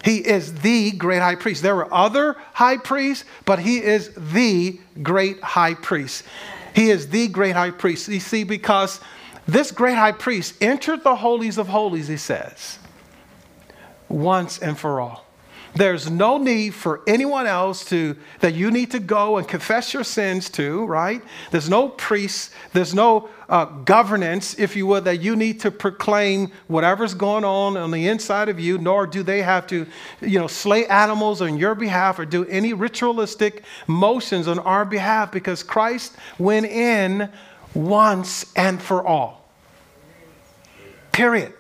He 0.03 0.19
is 0.19 0.55
the 0.55 0.91
great 0.91 1.21
high 1.21 1.37
priest. 1.37 1.63
There 1.63 1.77
were 1.77 1.93
other 1.93 2.37
high 2.53 2.77
priests, 2.77 3.25
but 3.45 3.61
he 3.61 3.83
is 3.83 4.11
the 4.17 4.79
great 5.03 5.41
high 5.41 5.75
priest. 5.75 6.25
He 6.75 6.91
is 6.91 7.09
the 7.09 7.29
great 7.29 7.55
high 7.55 7.71
priest. 7.71 8.09
You 8.09 8.21
see, 8.21 8.45
because 8.45 9.01
this 9.47 9.71
great 9.71 9.97
high 9.97 10.13
priest 10.13 10.55
entered 10.61 11.05
the 11.05 11.17
holies 11.17 11.59
of 11.59 11.69
holies, 11.69 12.09
he 12.09 12.17
says, 12.17 12.79
once 14.09 14.59
and 14.59 14.79
for 14.79 15.01
all. 15.01 15.22
There's 15.75 16.11
no 16.11 16.37
need 16.37 16.75
for 16.75 17.01
anyone 17.07 17.47
else 17.47 17.83
to 17.87 18.15
that 18.41 18.53
you 18.53 18.71
need 18.71 18.91
to 18.91 18.99
go 18.99 19.39
and 19.39 19.49
confess 19.49 19.95
your 19.95 20.05
sins 20.05 20.51
to, 20.51 20.85
right? 20.85 21.23
There's 21.51 21.71
no 21.71 21.89
priest, 21.89 22.53
there's 22.75 22.95
no 22.95 23.31
uh, 23.49 23.65
governance, 23.65 24.59
if 24.59 24.77
you 24.77 24.87
will, 24.87 25.01
that 25.01 25.23
you 25.23 25.35
need 25.35 25.61
to 25.61 25.71
proclaim 25.71 26.53
whatever's 26.69 27.15
going 27.15 27.45
on 27.45 27.79
on 27.79 27.91
the 27.91 28.07
inside 28.07 28.51
of 28.51 28.61
you, 28.61 28.77
nor 28.77 29.07
do 29.07 29.23
they 29.23 29.41
have 29.41 29.67
to, 29.69 29.87
you 30.21 30.39
know, 30.39 30.47
slay 30.47 30.87
animals 30.87 31.41
on 31.41 31.57
your 31.57 31.75
behalf 31.75 32.19
or 32.19 32.27
do 32.27 32.45
any 32.47 32.75
ritualistic 32.75 33.63
motions 33.87 34.49
on 34.49 34.59
our 34.59 34.85
behalf 34.85 35.33
because 35.33 35.63
Christ 35.63 36.15
went 36.39 36.67
in 36.67 37.31
once 37.73 38.53
and 38.57 38.81
for 38.81 39.03
all. 39.07 39.49
Period. 41.13 41.55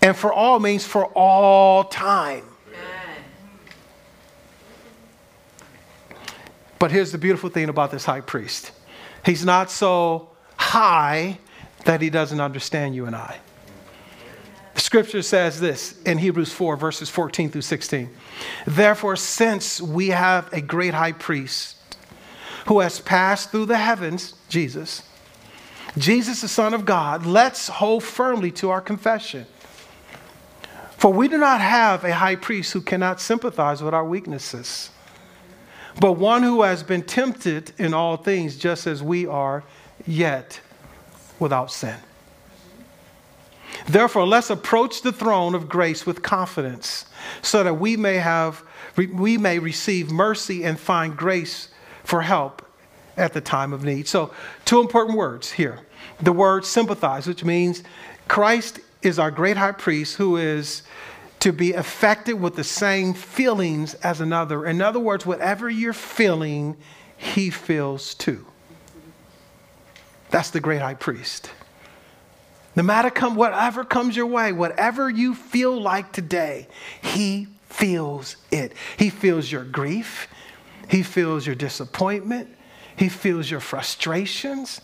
And 0.00 0.16
for 0.16 0.32
all 0.32 0.60
means 0.60 0.86
for 0.86 1.06
all 1.08 1.84
time. 1.84 2.44
But 6.78 6.90
here's 6.90 7.12
the 7.12 7.18
beautiful 7.18 7.50
thing 7.50 7.68
about 7.68 7.90
this 7.90 8.04
high 8.04 8.20
priest 8.20 8.72
he's 9.24 9.44
not 9.44 9.70
so 9.70 10.28
high 10.56 11.38
that 11.84 12.00
he 12.00 12.10
doesn't 12.10 12.40
understand 12.40 12.94
you 12.94 13.06
and 13.06 13.14
I. 13.14 13.38
The 14.74 14.80
scripture 14.80 15.22
says 15.22 15.60
this 15.60 16.00
in 16.02 16.18
Hebrews 16.18 16.52
4, 16.52 16.76
verses 16.76 17.08
14 17.08 17.50
through 17.50 17.62
16. 17.62 18.10
Therefore, 18.66 19.16
since 19.16 19.80
we 19.80 20.08
have 20.08 20.52
a 20.52 20.60
great 20.60 20.94
high 20.94 21.12
priest 21.12 21.76
who 22.66 22.80
has 22.80 23.00
passed 23.00 23.50
through 23.50 23.66
the 23.66 23.76
heavens, 23.76 24.34
Jesus, 24.48 25.02
Jesus, 25.96 26.40
the 26.40 26.48
Son 26.48 26.74
of 26.74 26.84
God, 26.84 27.24
let's 27.24 27.68
hold 27.68 28.02
firmly 28.02 28.50
to 28.52 28.70
our 28.70 28.80
confession. 28.80 29.46
For 30.96 31.12
we 31.12 31.28
do 31.28 31.38
not 31.38 31.60
have 31.60 32.02
a 32.02 32.14
high 32.14 32.36
priest 32.36 32.72
who 32.72 32.80
cannot 32.80 33.20
sympathize 33.20 33.82
with 33.82 33.94
our 33.94 34.04
weaknesses 34.04 34.90
but 36.00 36.12
one 36.12 36.42
who 36.42 36.62
has 36.62 36.82
been 36.82 37.02
tempted 37.02 37.72
in 37.78 37.94
all 37.94 38.16
things, 38.16 38.56
just 38.56 38.86
as 38.86 39.02
we 39.02 39.26
are, 39.26 39.62
yet 40.06 40.60
without 41.38 41.70
sin. 41.70 41.96
Therefore, 43.86 44.26
let's 44.26 44.50
approach 44.50 45.02
the 45.02 45.12
throne 45.12 45.54
of 45.54 45.68
grace 45.68 46.06
with 46.06 46.22
confidence, 46.22 47.06
so 47.42 47.62
that 47.62 47.74
we 47.74 47.96
may 47.96 48.16
have 48.16 48.62
we 48.96 49.36
may 49.36 49.58
receive 49.58 50.10
mercy 50.10 50.62
and 50.64 50.78
find 50.78 51.16
grace 51.16 51.68
for 52.04 52.22
help 52.22 52.64
at 53.16 53.32
the 53.32 53.40
time 53.40 53.72
of 53.72 53.84
need. 53.84 54.06
So, 54.06 54.32
two 54.64 54.80
important 54.80 55.16
words 55.16 55.52
here. 55.52 55.80
The 56.20 56.32
word 56.32 56.64
sympathize, 56.64 57.26
which 57.26 57.44
means 57.44 57.82
Christ 58.28 58.80
is 59.02 59.18
our 59.18 59.30
great 59.30 59.56
high 59.56 59.72
priest 59.72 60.16
who 60.16 60.36
is 60.36 60.82
to 61.44 61.52
be 61.52 61.74
affected 61.74 62.32
with 62.32 62.56
the 62.56 62.64
same 62.64 63.12
feelings 63.12 63.92
as 63.96 64.22
another. 64.22 64.64
In 64.64 64.80
other 64.80 64.98
words, 64.98 65.26
whatever 65.26 65.68
you're 65.68 65.92
feeling, 65.92 66.74
he 67.18 67.50
feels 67.50 68.14
too. 68.14 68.46
That's 70.30 70.48
the 70.48 70.60
great 70.60 70.80
high 70.80 70.94
priest. 70.94 71.50
No 72.74 72.82
matter 72.82 73.10
come 73.10 73.34
whatever 73.36 73.84
comes 73.84 74.16
your 74.16 74.24
way, 74.24 74.52
whatever 74.52 75.10
you 75.10 75.34
feel 75.34 75.78
like 75.78 76.12
today, 76.12 76.66
he 77.02 77.48
feels 77.68 78.36
it. 78.50 78.72
He 78.96 79.10
feels 79.10 79.52
your 79.52 79.64
grief, 79.64 80.28
he 80.88 81.02
feels 81.02 81.44
your 81.44 81.56
disappointment, 81.56 82.48
he 82.96 83.10
feels 83.10 83.50
your 83.50 83.60
frustrations, 83.60 84.80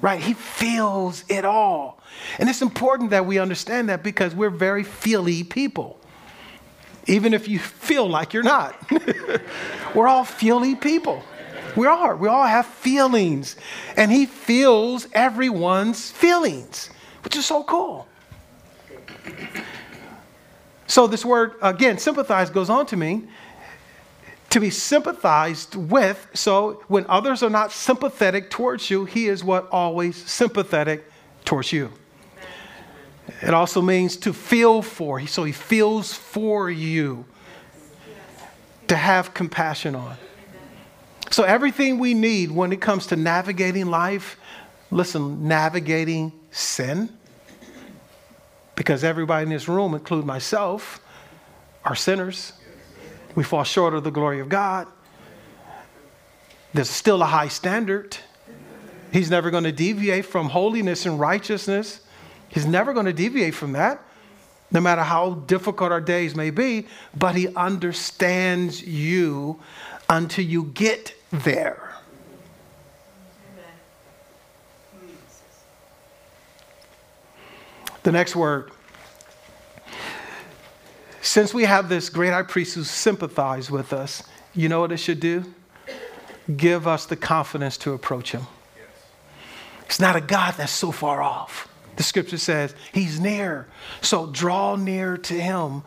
right? 0.00 0.20
He 0.20 0.34
feels 0.34 1.24
it 1.28 1.44
all. 1.44 2.00
And 2.38 2.48
it's 2.48 2.62
important 2.62 3.10
that 3.10 3.26
we 3.26 3.38
understand 3.38 3.88
that 3.88 4.02
because 4.02 4.34
we're 4.34 4.50
very 4.50 4.84
feely 4.84 5.44
people. 5.44 5.98
Even 7.06 7.34
if 7.34 7.48
you 7.48 7.58
feel 7.58 8.08
like 8.08 8.32
you're 8.32 8.42
not, 8.42 8.76
we're 9.94 10.08
all 10.08 10.24
feely 10.24 10.74
people. 10.74 11.22
We 11.76 11.86
are. 11.86 12.16
We 12.16 12.28
all 12.28 12.46
have 12.46 12.66
feelings. 12.66 13.56
And 13.96 14.10
He 14.10 14.26
feels 14.26 15.06
everyone's 15.12 16.10
feelings, 16.10 16.90
which 17.24 17.36
is 17.36 17.46
so 17.46 17.64
cool. 17.64 18.06
So, 20.86 21.06
this 21.06 21.24
word, 21.24 21.54
again, 21.62 21.98
sympathize, 21.98 22.50
goes 22.50 22.68
on 22.68 22.86
to 22.86 22.96
mean 22.96 23.28
to 24.50 24.60
be 24.60 24.70
sympathized 24.70 25.74
with. 25.76 26.28
So 26.34 26.82
when 26.88 27.06
others 27.08 27.42
are 27.42 27.50
not 27.50 27.72
sympathetic 27.72 28.50
towards 28.50 28.90
you, 28.90 29.04
he 29.04 29.28
is 29.28 29.42
what 29.42 29.68
always 29.70 30.16
sympathetic 30.16 31.04
towards 31.44 31.72
you. 31.72 31.92
It 33.42 33.54
also 33.54 33.80
means 33.80 34.16
to 34.18 34.32
feel 34.32 34.82
for. 34.82 35.24
So 35.26 35.44
he 35.44 35.52
feels 35.52 36.12
for 36.12 36.68
you. 36.70 37.24
To 38.88 38.96
have 38.96 39.32
compassion 39.34 39.94
on. 39.94 40.16
So 41.30 41.44
everything 41.44 42.00
we 42.00 42.12
need 42.12 42.50
when 42.50 42.72
it 42.72 42.80
comes 42.80 43.06
to 43.08 43.16
navigating 43.16 43.86
life, 43.86 44.36
listen, 44.90 45.46
navigating 45.46 46.32
sin, 46.50 47.08
because 48.74 49.04
everybody 49.04 49.44
in 49.44 49.50
this 49.50 49.68
room, 49.68 49.94
including 49.94 50.26
myself, 50.26 51.00
are 51.84 51.94
sinners. 51.94 52.52
We 53.34 53.44
fall 53.44 53.64
short 53.64 53.94
of 53.94 54.04
the 54.04 54.10
glory 54.10 54.40
of 54.40 54.48
God. 54.48 54.86
There's 56.72 56.90
still 56.90 57.22
a 57.22 57.26
high 57.26 57.48
standard. 57.48 58.16
He's 59.12 59.30
never 59.30 59.50
going 59.50 59.64
to 59.64 59.72
deviate 59.72 60.24
from 60.24 60.48
holiness 60.48 61.06
and 61.06 61.18
righteousness. 61.18 62.00
He's 62.48 62.66
never 62.66 62.92
going 62.92 63.06
to 63.06 63.12
deviate 63.12 63.54
from 63.54 63.72
that, 63.72 64.02
no 64.70 64.80
matter 64.80 65.02
how 65.02 65.34
difficult 65.46 65.92
our 65.92 66.00
days 66.00 66.34
may 66.34 66.50
be, 66.50 66.86
but 67.16 67.34
He 67.34 67.54
understands 67.54 68.82
you 68.82 69.60
until 70.08 70.44
you 70.44 70.64
get 70.64 71.14
there. 71.30 71.96
The 78.02 78.12
next 78.12 78.34
word 78.34 78.70
since 81.22 81.52
we 81.52 81.64
have 81.64 81.88
this 81.88 82.08
great 82.08 82.32
high 82.32 82.42
priest 82.42 82.74
who 82.74 82.84
sympathizes 82.84 83.70
with 83.70 83.92
us, 83.92 84.22
you 84.54 84.68
know 84.68 84.80
what 84.80 84.92
it 84.92 84.98
should 84.98 85.20
do? 85.20 85.44
Give 86.56 86.86
us 86.86 87.06
the 87.06 87.16
confidence 87.16 87.76
to 87.78 87.92
approach 87.92 88.32
him. 88.32 88.42
It's 89.84 90.00
not 90.00 90.16
a 90.16 90.20
God 90.20 90.54
that's 90.56 90.72
so 90.72 90.92
far 90.92 91.22
off. 91.22 91.68
The 91.96 92.02
scripture 92.02 92.38
says 92.38 92.74
he's 92.92 93.20
near. 93.20 93.66
So 94.00 94.26
draw 94.26 94.76
near 94.76 95.18
to 95.18 95.34
him 95.34 95.82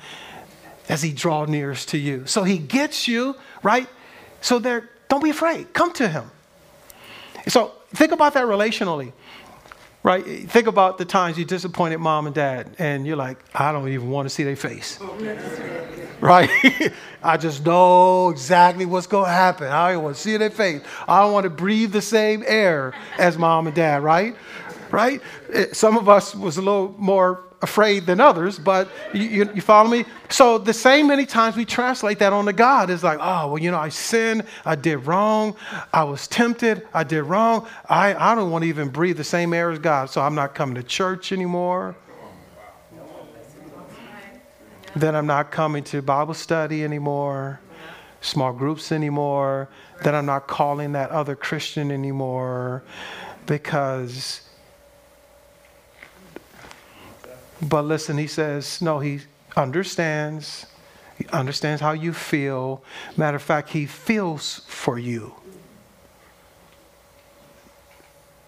as 0.89 1.01
he 1.01 1.11
draw 1.11 1.45
nearest 1.45 1.89
to 1.89 1.97
you. 1.97 2.25
So 2.25 2.43
he 2.43 2.57
gets 2.57 3.07
you, 3.07 3.35
right? 3.63 3.87
So 4.41 4.59
there, 4.59 4.89
don't 5.09 5.23
be 5.23 5.29
afraid. 5.29 5.73
Come 5.73 5.93
to 5.93 6.07
him. 6.07 6.29
So 7.47 7.71
think 7.93 8.11
about 8.11 8.33
that 8.35 8.45
relationally. 8.45 9.13
Right? 10.03 10.49
Think 10.49 10.67
about 10.67 10.97
the 10.97 11.05
times 11.05 11.37
you 11.37 11.45
disappointed 11.45 11.97
mom 11.99 12.25
and 12.27 12.35
dad, 12.35 12.75
and 12.77 13.07
you're 13.07 13.15
like, 13.15 13.37
I 13.55 13.71
don't 13.71 13.87
even 13.87 14.09
want 14.09 14.25
to 14.27 14.29
see 14.29 14.43
their 14.43 14.57
face. 14.57 14.99
right? 16.19 16.49
I 17.23 17.37
just 17.37 17.65
know 17.65 18.29
exactly 18.29 18.85
what's 18.85 19.07
going 19.07 19.25
to 19.25 19.31
happen. 19.31 19.67
I 19.67 19.93
don't 19.93 20.03
want 20.03 20.17
to 20.17 20.21
see 20.21 20.35
their 20.35 20.49
face. 20.49 20.81
I 21.07 21.21
don't 21.21 21.31
want 21.31 21.45
to 21.45 21.49
breathe 21.49 21.93
the 21.93 22.01
same 22.01 22.43
air 22.45 22.93
as 23.17 23.37
mom 23.37 23.67
and 23.67 23.75
dad, 23.75 24.03
right? 24.03 24.35
Right? 24.93 25.21
Eh, 25.51 25.65
some 25.73 25.97
of 25.97 26.07
us 26.07 26.35
was 26.35 26.57
a 26.57 26.61
little 26.61 26.93
more 26.99 27.43
afraid 27.63 28.05
than 28.05 28.19
others, 28.19 28.59
but 28.59 28.89
you, 29.11 29.23
you, 29.23 29.49
you, 29.55 29.61
follow 29.61 29.89
me? 29.89 30.05
So 30.29 30.59
the 30.59 30.73
same 30.73 31.07
many 31.07 31.25
times 31.25 31.55
we 31.55 31.65
translate 31.65 32.19
that 32.19 32.31
onto 32.31 32.51
God 32.51 32.91
is 32.91 33.03
like, 33.03 33.17
oh, 33.19 33.47
well, 33.47 33.57
you 33.57 33.71
know, 33.71 33.79
I 33.79 33.89
sinned, 33.89 34.45
I 34.65 34.75
did 34.75 34.97
wrong, 34.97 35.55
I 35.91 36.03
was 36.03 36.27
tempted, 36.27 36.87
I 36.93 37.03
did 37.03 37.23
wrong. 37.23 37.65
I, 37.89 38.13
I 38.13 38.35
don't 38.35 38.51
want 38.51 38.63
to 38.63 38.69
even 38.69 38.89
breathe 38.89 39.17
the 39.17 39.23
same 39.23 39.51
air 39.51 39.71
as 39.71 39.79
God, 39.79 40.11
so 40.11 40.21
I'm 40.21 40.35
not 40.35 40.53
coming 40.53 40.75
to 40.75 40.83
church 40.83 41.31
anymore. 41.31 41.95
Then 44.95 45.15
I'm 45.15 45.25
not 45.25 45.49
coming 45.49 45.83
to 45.85 46.03
Bible 46.03 46.35
study 46.35 46.83
anymore, 46.83 47.59
small 48.21 48.53
groups 48.53 48.91
anymore. 48.91 49.69
Then 50.03 50.13
I'm 50.13 50.27
not 50.27 50.47
calling 50.47 50.91
that 50.91 51.09
other 51.09 51.35
Christian 51.35 51.89
anymore 51.89 52.83
because 53.47 54.41
But 57.63 57.85
listen, 57.85 58.17
he 58.17 58.27
says, 58.27 58.81
no, 58.81 58.99
he 58.99 59.21
understands. 59.55 60.65
He 61.17 61.25
understands 61.27 61.81
how 61.81 61.91
you 61.91 62.13
feel. 62.13 62.83
Matter 63.15 63.37
of 63.37 63.43
fact, 63.43 63.69
he 63.69 63.85
feels 63.85 64.61
for 64.67 64.97
you. 64.97 65.35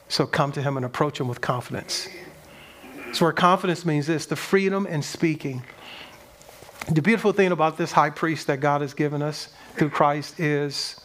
So 0.09 0.25
come 0.25 0.51
to 0.53 0.61
him 0.61 0.77
and 0.77 0.85
approach 0.85 1.19
him 1.19 1.27
with 1.27 1.41
confidence. 1.41 2.07
So, 3.13 3.25
where 3.25 3.33
confidence 3.33 3.85
means 3.85 4.07
this 4.07 4.25
the 4.25 4.35
freedom 4.35 4.85
in 4.85 5.01
speaking. 5.01 5.63
The 6.91 7.01
beautiful 7.01 7.31
thing 7.31 7.51
about 7.51 7.77
this 7.77 7.91
high 7.91 8.11
priest 8.11 8.47
that 8.47 8.59
God 8.59 8.81
has 8.81 8.93
given 8.93 9.21
us 9.21 9.49
through 9.75 9.89
Christ 9.89 10.39
is 10.39 10.99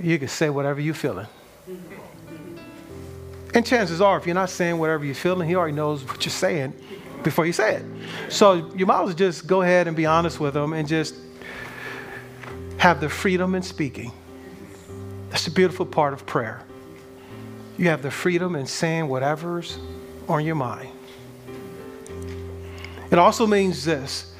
you 0.00 0.18
can 0.18 0.28
say 0.28 0.48
whatever 0.48 0.80
you're 0.80 0.94
feeling. 0.94 1.26
And 3.56 3.64
chances 3.64 4.02
are, 4.02 4.18
if 4.18 4.26
you're 4.26 4.34
not 4.34 4.50
saying 4.50 4.76
whatever 4.76 5.02
you're 5.06 5.14
feeling, 5.14 5.48
he 5.48 5.56
already 5.56 5.72
knows 5.72 6.04
what 6.04 6.22
you're 6.26 6.30
saying 6.30 6.74
before 7.22 7.46
you 7.46 7.54
say 7.54 7.76
it. 7.76 7.84
So 8.28 8.70
you 8.76 8.84
might 8.84 9.00
as 9.00 9.06
well 9.06 9.14
just 9.14 9.46
go 9.46 9.62
ahead 9.62 9.88
and 9.88 9.96
be 9.96 10.04
honest 10.04 10.38
with 10.38 10.54
him 10.54 10.74
and 10.74 10.86
just 10.86 11.14
have 12.76 13.00
the 13.00 13.08
freedom 13.08 13.54
in 13.54 13.62
speaking. 13.62 14.12
That's 15.30 15.46
the 15.46 15.52
beautiful 15.52 15.86
part 15.86 16.12
of 16.12 16.26
prayer. 16.26 16.62
You 17.78 17.88
have 17.88 18.02
the 18.02 18.10
freedom 18.10 18.56
in 18.56 18.66
saying 18.66 19.08
whatever's 19.08 19.78
on 20.28 20.44
your 20.44 20.54
mind. 20.54 20.90
It 23.10 23.18
also 23.18 23.46
means 23.46 23.86
this 23.86 24.34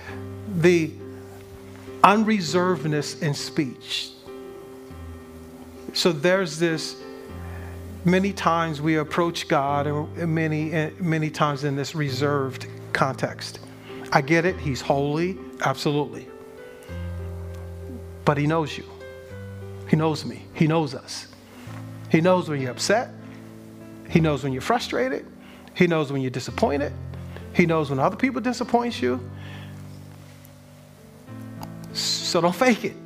the 0.58 0.92
unreservedness 2.04 3.22
in 3.22 3.32
speech. 3.32 4.10
So 5.94 6.12
there's 6.12 6.58
this 6.58 7.00
many 8.06 8.32
times 8.32 8.80
we 8.80 8.96
approach 8.96 9.48
God, 9.48 9.86
and 9.86 10.34
many, 10.34 10.90
many 11.00 11.28
times 11.28 11.64
in 11.64 11.76
this 11.76 11.94
reserved 11.94 12.68
context. 12.92 13.58
I 14.12 14.20
get 14.20 14.46
it, 14.46 14.56
He's 14.56 14.80
holy, 14.80 15.36
absolutely. 15.60 16.28
But 18.24 18.38
He 18.38 18.46
knows 18.46 18.78
you. 18.78 18.84
He 19.88 19.96
knows 19.96 20.24
me. 20.24 20.46
He 20.54 20.66
knows 20.66 20.94
us. 20.94 21.26
He 22.10 22.20
knows 22.20 22.48
when 22.48 22.60
you're 22.60 22.70
upset. 22.70 23.10
He 24.08 24.20
knows 24.20 24.44
when 24.44 24.52
you're 24.52 24.62
frustrated. 24.62 25.26
He 25.74 25.86
knows 25.88 26.12
when 26.12 26.22
you're 26.22 26.30
disappointed. 26.30 26.92
He 27.52 27.66
knows 27.66 27.90
when 27.90 27.98
other 27.98 28.16
people 28.16 28.40
disappoint 28.40 29.02
you. 29.02 29.20
So 31.92 32.40
don't 32.40 32.54
fake 32.54 32.84
it. 32.84 32.96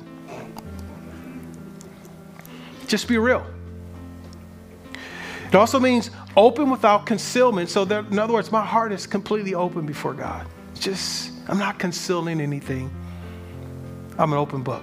Just 2.87 3.07
be 3.07 3.17
real. 3.17 3.45
It 5.51 5.55
also 5.55 5.81
means 5.81 6.11
open 6.37 6.69
without 6.69 7.05
concealment. 7.05 7.69
So, 7.69 7.83
that, 7.83 8.05
in 8.05 8.17
other 8.17 8.31
words, 8.31 8.53
my 8.53 8.65
heart 8.65 8.93
is 8.93 9.05
completely 9.05 9.53
open 9.53 9.85
before 9.85 10.13
God. 10.13 10.47
Just, 10.79 11.33
I'm 11.49 11.57
not 11.57 11.77
concealing 11.77 12.39
anything. 12.39 12.89
I'm 14.17 14.31
an 14.31 14.39
open 14.39 14.63
book. 14.63 14.81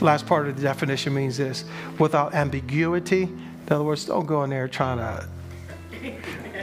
Last 0.00 0.26
part 0.26 0.48
of 0.48 0.56
the 0.56 0.62
definition 0.62 1.12
means 1.12 1.36
this 1.36 1.66
without 1.98 2.32
ambiguity. 2.32 3.24
In 3.24 3.72
other 3.72 3.84
words, 3.84 4.06
don't 4.06 4.24
go 4.24 4.42
in 4.42 4.50
there 4.50 4.68
trying 4.68 4.96
to 4.96 5.28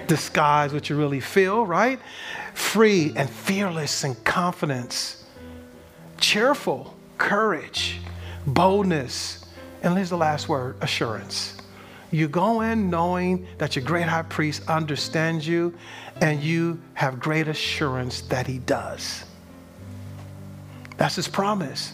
disguise 0.08 0.73
what 0.73 0.89
you 0.89 0.95
really 0.95 1.19
feel, 1.19 1.63
right? 1.63 1.99
Free 2.55 3.13
and 3.15 3.29
fearless 3.29 4.03
and 4.03 4.21
confidence, 4.23 5.25
cheerful, 6.19 6.95
courage, 7.19 7.99
boldness, 8.47 9.44
and 9.86 9.95
here's 9.95 10.10
the 10.10 10.17
last 10.17 10.50
word 10.50 10.76
assurance. 10.82 11.58
You 12.12 12.28
go 12.28 12.62
in 12.62 12.89
knowing 12.89 13.45
that 13.58 13.76
your 13.76 13.86
great 13.86 14.08
high 14.08 14.24
priest 14.24 14.63
understands 14.67 15.48
you 15.48 15.74
and 16.21 16.41
you 16.41 16.80
have 16.93 17.19
great 17.19 17.48
assurance 17.48 18.21
that 18.21 18.48
he 18.48 18.60
does. 18.60 19.26
That's 20.98 21.15
his 21.15 21.28
promise. 21.28 21.93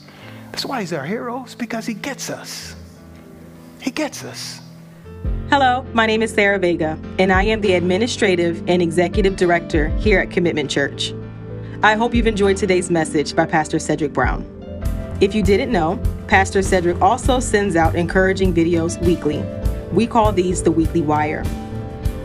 That's 0.51 0.65
why 0.65 0.81
he's 0.81 0.93
our 0.93 1.05
hero, 1.05 1.43
it's 1.43 1.55
because 1.55 1.85
he 1.85 1.93
gets 1.93 2.29
us. 2.29 2.75
He 3.81 3.89
gets 3.89 4.23
us. 4.23 4.61
Hello, 5.49 5.85
my 5.93 6.05
name 6.05 6.21
is 6.21 6.31
Sarah 6.33 6.59
Vega, 6.59 6.99
and 7.19 7.31
I 7.31 7.43
am 7.43 7.61
the 7.61 7.73
Administrative 7.73 8.63
and 8.67 8.81
Executive 8.81 9.35
Director 9.35 9.89
here 9.97 10.19
at 10.19 10.29
Commitment 10.29 10.69
Church. 10.69 11.13
I 11.83 11.95
hope 11.95 12.13
you've 12.13 12.27
enjoyed 12.27 12.57
today's 12.57 12.91
message 12.91 13.35
by 13.35 13.45
Pastor 13.45 13.77
Cedrick 13.77 14.13
Brown. 14.13 14.50
If 15.21 15.33
you 15.35 15.43
didn't 15.43 15.71
know, 15.71 16.01
Pastor 16.27 16.59
Cedrick 16.61 16.99
also 16.99 17.39
sends 17.39 17.75
out 17.75 17.93
encouraging 17.93 18.55
videos 18.55 18.99
weekly. 19.05 19.45
We 19.93 20.07
call 20.07 20.31
these 20.31 20.63
the 20.63 20.71
Weekly 20.71 21.01
Wire. 21.01 21.43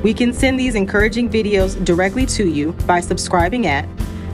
We 0.02 0.14
can 0.14 0.32
send 0.32 0.58
these 0.58 0.74
encouraging 0.74 1.28
videos 1.28 1.84
directly 1.84 2.24
to 2.24 2.48
you 2.48 2.72
by 2.86 3.00
subscribing 3.00 3.66
at 3.66 3.86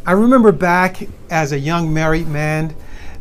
I 0.05 0.11
remember 0.13 0.51
back 0.51 1.07
as 1.31 1.53
a 1.53 1.61
young 1.61 1.95
married 1.95 2.27
man 2.27 2.75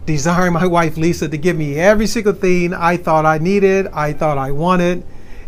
desiring 0.05 0.53
my 0.53 0.65
wife 0.65 0.97
Lisa 0.97 1.27
to 1.29 1.37
give 1.37 1.55
me 1.55 1.75
every 1.75 2.07
single 2.07 2.33
thing 2.33 2.73
I 2.73 2.97
thought 2.97 3.25
I 3.25 3.37
needed, 3.37 3.87
I 3.87 4.13
thought 4.13 4.37
I 4.37 4.51
wanted. 4.51 5.03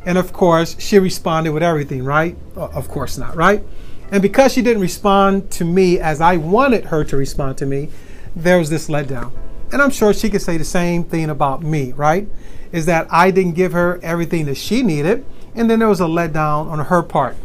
And 0.06 0.18
of 0.18 0.34
course, 0.34 0.80
she 0.80 1.00
responded 1.00 1.52
with 1.52 1.64
everything, 1.64 2.04
right? 2.04 2.36
Of 2.56 2.88
course 2.88 3.18
not, 3.18 3.36
right? 3.36 3.64
And 4.12 4.22
because 4.22 4.54
she 4.54 4.62
didn't 4.62 4.82
respond 4.82 5.52
to 5.52 5.66
me 5.66 6.00
as 6.00 6.22
I 6.22 6.38
wanted 6.38 6.86
her 6.86 7.04
to 7.06 7.18
respond 7.18 7.58
to 7.60 7.66
me, 7.66 7.90
there 8.36 8.58
was 8.58 8.70
this 8.70 8.90
letdown. 8.90 9.32
And 9.72 9.82
I'm 9.82 9.92
sure 9.92 10.14
she 10.14 10.30
could 10.30 10.42
say 10.42 10.58
the 10.58 10.66
same 10.66 11.04
thing 11.04 11.30
about 11.30 11.64
me, 11.64 11.94
right? 11.94 12.28
Is 12.72 12.86
that 12.88 13.08
I 13.10 13.32
didn't 13.32 13.54
give 13.54 13.72
her 13.72 14.00
everything 14.04 14.46
that 14.46 14.58
she 14.58 14.84
needed, 14.84 15.26
and 15.56 15.70
then 15.70 15.80
there 15.80 15.88
was 15.88 16.02
a 16.02 16.06
letdown 16.06 16.68
on 16.68 16.80
her 16.80 17.02
part. 17.02 17.38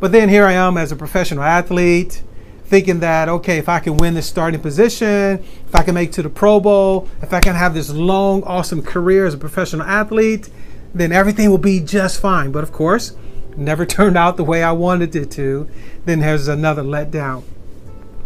But 0.00 0.10
then 0.10 0.28
here 0.28 0.46
I 0.46 0.52
am 0.52 0.76
as 0.76 0.90
a 0.90 0.96
professional 0.96 1.44
athlete, 1.44 2.22
thinking 2.64 3.00
that, 3.00 3.28
okay, 3.28 3.58
if 3.58 3.68
I 3.68 3.78
can 3.78 3.96
win 3.96 4.14
this 4.14 4.26
starting 4.26 4.60
position, 4.60 5.44
if 5.66 5.74
I 5.74 5.82
can 5.82 5.94
make 5.94 6.12
to 6.12 6.22
the 6.22 6.30
Pro 6.30 6.60
Bowl, 6.60 7.08
if 7.22 7.32
I 7.32 7.40
can 7.40 7.54
have 7.54 7.74
this 7.74 7.90
long, 7.90 8.42
awesome 8.44 8.82
career 8.82 9.26
as 9.26 9.34
a 9.34 9.38
professional 9.38 9.86
athlete, 9.86 10.48
then 10.94 11.12
everything 11.12 11.50
will 11.50 11.58
be 11.58 11.80
just 11.80 12.20
fine. 12.20 12.52
But 12.52 12.62
of 12.62 12.72
course, 12.72 13.14
never 13.56 13.84
turned 13.86 14.16
out 14.16 14.36
the 14.36 14.44
way 14.44 14.62
I 14.62 14.72
wanted 14.72 15.14
it 15.14 15.30
to, 15.32 15.68
then 16.04 16.20
there's 16.20 16.48
another 16.48 16.82
letdown. 16.82 17.44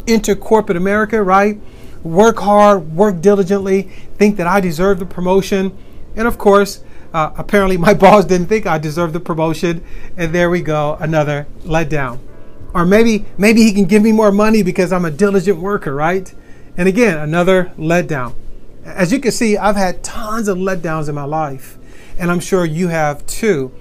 Enter 0.06 0.34
corporate 0.34 0.76
America, 0.76 1.22
right? 1.22 1.60
Work 2.02 2.38
hard, 2.38 2.94
work 2.94 3.20
diligently, 3.20 3.82
think 4.16 4.36
that 4.36 4.46
I 4.46 4.60
deserve 4.60 5.00
the 5.00 5.06
promotion. 5.06 5.76
And 6.14 6.28
of 6.28 6.38
course, 6.38 6.82
uh, 7.12 7.32
apparently 7.36 7.76
my 7.76 7.92
boss 8.04 8.24
didn't 8.24 8.46
think 8.46 8.66
I 8.66 8.78
deserved 8.78 9.14
the 9.14 9.20
promotion. 9.20 9.84
And 10.16 10.32
there 10.34 10.48
we 10.48 10.62
go, 10.62 10.96
another 11.00 11.48
letdown. 11.64 12.20
Or 12.74 12.84
maybe, 12.84 13.24
maybe 13.38 13.62
he 13.62 13.72
can 13.72 13.86
give 13.86 14.02
me 14.02 14.12
more 14.12 14.32
money 14.32 14.62
because 14.62 14.92
I'm 14.92 15.04
a 15.04 15.10
diligent 15.10 15.58
worker, 15.58 15.94
right? 15.94 16.32
And 16.76 16.88
again, 16.88 17.18
another 17.18 17.72
letdown. 17.76 18.34
As 18.84 19.12
you 19.12 19.20
can 19.20 19.32
see, 19.32 19.56
I've 19.56 19.76
had 19.76 20.02
tons 20.02 20.48
of 20.48 20.58
letdowns 20.58 21.08
in 21.08 21.14
my 21.14 21.24
life, 21.24 21.78
and 22.18 22.30
I'm 22.30 22.40
sure 22.40 22.64
you 22.64 22.88
have 22.88 23.26
too 23.26 23.72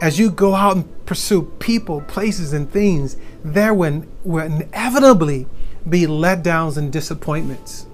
as 0.00 0.18
you 0.18 0.30
go 0.30 0.54
out 0.54 0.76
and 0.76 1.06
pursue 1.06 1.42
people, 1.58 2.02
places, 2.02 2.52
and 2.52 2.70
things, 2.70 3.16
there 3.44 3.72
will, 3.72 4.04
will 4.24 4.44
inevitably 4.44 5.46
be 5.88 6.02
letdowns 6.02 6.76
and 6.76 6.92
disappointments. 6.92 7.86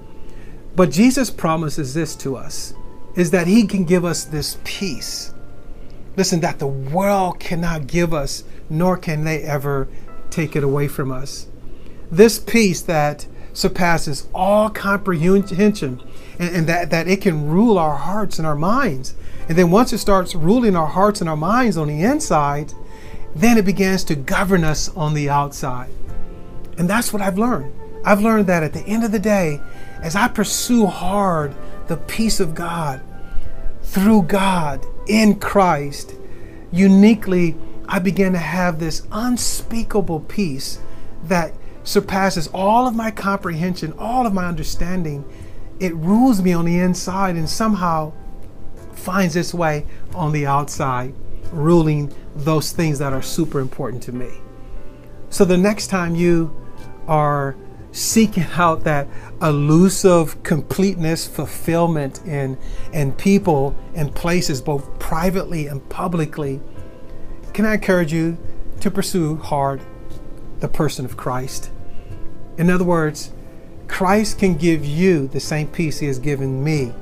But 0.74 0.90
Jesus 0.90 1.30
promises 1.30 1.94
this 1.94 2.16
to 2.16 2.36
us 2.36 2.74
is 3.14 3.30
that 3.30 3.46
he 3.46 3.66
can 3.66 3.84
give 3.84 4.04
us 4.04 4.24
this 4.24 4.56
peace. 4.64 5.34
Listen, 6.16 6.40
that 6.40 6.58
the 6.58 6.66
world 6.66 7.38
cannot 7.38 7.86
give 7.86 8.14
us, 8.14 8.44
nor 8.70 8.96
can 8.96 9.24
they 9.24 9.42
ever 9.42 9.88
take 10.32 10.56
it 10.56 10.64
away 10.64 10.88
from 10.88 11.12
us. 11.12 11.46
This 12.10 12.38
peace 12.38 12.82
that 12.82 13.26
surpasses 13.52 14.26
all 14.34 14.70
comprehension 14.70 16.02
and, 16.38 16.56
and 16.56 16.66
that, 16.66 16.90
that 16.90 17.06
it 17.06 17.20
can 17.20 17.48
rule 17.48 17.78
our 17.78 17.96
hearts 17.96 18.38
and 18.38 18.46
our 18.46 18.56
minds 18.56 19.14
and 19.48 19.58
then 19.58 19.70
once 19.70 19.92
it 19.92 19.98
starts 19.98 20.34
ruling 20.34 20.76
our 20.76 20.86
hearts 20.86 21.20
and 21.20 21.28
our 21.28 21.36
minds 21.36 21.76
on 21.76 21.88
the 21.88 22.02
inside, 22.02 22.72
then 23.34 23.58
it 23.58 23.64
begins 23.64 24.04
to 24.04 24.14
govern 24.14 24.64
us 24.64 24.88
on 24.90 25.14
the 25.14 25.28
outside. 25.28 25.90
And 26.78 26.88
that's 26.88 27.12
what 27.12 27.22
I've 27.22 27.38
learned. 27.38 27.72
I've 28.04 28.20
learned 28.20 28.46
that 28.46 28.62
at 28.62 28.72
the 28.72 28.80
end 28.86 29.04
of 29.04 29.12
the 29.12 29.18
day, 29.18 29.60
as 30.00 30.16
I 30.16 30.28
pursue 30.28 30.86
hard 30.86 31.54
the 31.88 31.96
peace 31.96 32.40
of 32.40 32.54
God 32.54 33.02
through 33.82 34.22
God 34.22 34.84
in 35.06 35.38
Christ, 35.38 36.14
uniquely, 36.70 37.56
I 37.92 37.98
began 37.98 38.32
to 38.32 38.38
have 38.38 38.78
this 38.78 39.02
unspeakable 39.12 40.20
peace 40.20 40.78
that 41.24 41.52
surpasses 41.84 42.48
all 42.54 42.86
of 42.86 42.96
my 42.96 43.10
comprehension, 43.10 43.92
all 43.98 44.26
of 44.26 44.32
my 44.32 44.46
understanding. 44.46 45.26
It 45.78 45.94
rules 45.96 46.40
me 46.40 46.54
on 46.54 46.64
the 46.64 46.78
inside, 46.78 47.36
and 47.36 47.46
somehow 47.46 48.14
finds 48.94 49.36
its 49.36 49.52
way 49.52 49.84
on 50.14 50.32
the 50.32 50.46
outside, 50.46 51.12
ruling 51.52 52.10
those 52.34 52.72
things 52.72 52.98
that 52.98 53.12
are 53.12 53.20
super 53.20 53.60
important 53.60 54.02
to 54.04 54.12
me. 54.12 54.30
So 55.28 55.44
the 55.44 55.58
next 55.58 55.88
time 55.88 56.14
you 56.14 56.56
are 57.06 57.56
seeking 57.90 58.46
out 58.54 58.84
that 58.84 59.06
elusive 59.42 60.42
completeness, 60.44 61.26
fulfillment 61.26 62.24
in, 62.24 62.56
in 62.94 63.12
people 63.12 63.76
and 63.94 64.14
places, 64.14 64.62
both 64.62 64.98
privately 64.98 65.66
and 65.66 65.86
publicly, 65.90 66.62
can 67.52 67.66
I 67.66 67.74
encourage 67.74 68.12
you 68.12 68.38
to 68.80 68.90
pursue 68.90 69.36
hard 69.36 69.82
the 70.60 70.68
person 70.68 71.04
of 71.04 71.16
Christ? 71.16 71.70
In 72.58 72.70
other 72.70 72.84
words, 72.84 73.32
Christ 73.88 74.38
can 74.38 74.56
give 74.56 74.84
you 74.84 75.28
the 75.28 75.40
same 75.40 75.68
peace 75.68 75.98
he 75.98 76.06
has 76.06 76.18
given 76.18 76.64
me 76.64 76.92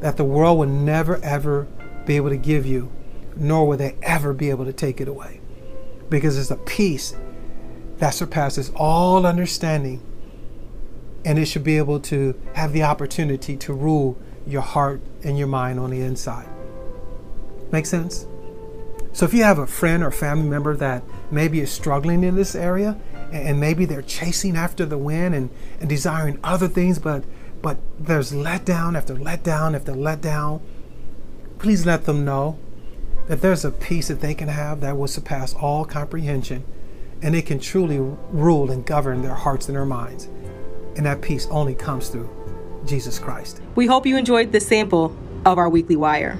that 0.00 0.16
the 0.16 0.24
world 0.24 0.58
will 0.58 0.68
never 0.68 1.22
ever 1.22 1.66
be 2.06 2.16
able 2.16 2.30
to 2.30 2.36
give 2.36 2.66
you, 2.66 2.90
nor 3.36 3.66
will 3.66 3.76
they 3.76 3.96
ever 4.02 4.32
be 4.32 4.50
able 4.50 4.64
to 4.64 4.72
take 4.72 5.00
it 5.00 5.08
away. 5.08 5.40
Because 6.08 6.38
it's 6.38 6.50
a 6.50 6.56
peace 6.56 7.14
that 7.98 8.10
surpasses 8.10 8.70
all 8.76 9.26
understanding, 9.26 10.02
and 11.24 11.38
it 11.38 11.46
should 11.46 11.64
be 11.64 11.78
able 11.78 12.00
to 12.00 12.38
have 12.54 12.72
the 12.72 12.82
opportunity 12.82 13.56
to 13.56 13.72
rule 13.72 14.18
your 14.46 14.62
heart 14.62 15.00
and 15.22 15.38
your 15.38 15.46
mind 15.46 15.78
on 15.78 15.90
the 15.90 16.00
inside. 16.00 16.48
Make 17.70 17.86
sense? 17.86 18.26
So 19.14 19.24
if 19.24 19.32
you 19.32 19.44
have 19.44 19.60
a 19.60 19.66
friend 19.66 20.02
or 20.02 20.10
family 20.10 20.48
member 20.48 20.76
that 20.76 21.04
maybe 21.30 21.60
is 21.60 21.70
struggling 21.70 22.24
in 22.24 22.34
this 22.34 22.56
area, 22.56 22.98
and 23.30 23.60
maybe 23.60 23.84
they're 23.84 24.02
chasing 24.02 24.56
after 24.56 24.84
the 24.84 24.98
wind 24.98 25.36
and, 25.36 25.50
and 25.78 25.88
desiring 25.88 26.40
other 26.42 26.66
things, 26.66 26.98
but 26.98 27.24
but 27.62 27.78
there's 27.98 28.32
letdown 28.32 28.96
after 28.96 29.14
letdown 29.14 29.76
after 29.76 29.92
letdown. 29.92 30.60
Please 31.60 31.86
let 31.86 32.06
them 32.06 32.24
know 32.24 32.58
that 33.28 33.40
there's 33.40 33.64
a 33.64 33.70
peace 33.70 34.08
that 34.08 34.20
they 34.20 34.34
can 34.34 34.48
have 34.48 34.80
that 34.80 34.98
will 34.98 35.06
surpass 35.06 35.54
all 35.54 35.84
comprehension, 35.84 36.64
and 37.22 37.36
it 37.36 37.46
can 37.46 37.60
truly 37.60 37.98
rule 38.32 38.68
and 38.68 38.84
govern 38.84 39.22
their 39.22 39.34
hearts 39.34 39.68
and 39.68 39.76
their 39.76 39.86
minds. 39.86 40.24
And 40.96 41.06
that 41.06 41.22
peace 41.22 41.46
only 41.52 41.76
comes 41.76 42.08
through 42.08 42.28
Jesus 42.84 43.20
Christ. 43.20 43.62
We 43.76 43.86
hope 43.86 44.06
you 44.06 44.16
enjoyed 44.16 44.50
this 44.50 44.66
sample 44.66 45.16
of 45.46 45.56
our 45.56 45.68
weekly 45.68 45.96
wire. 45.96 46.36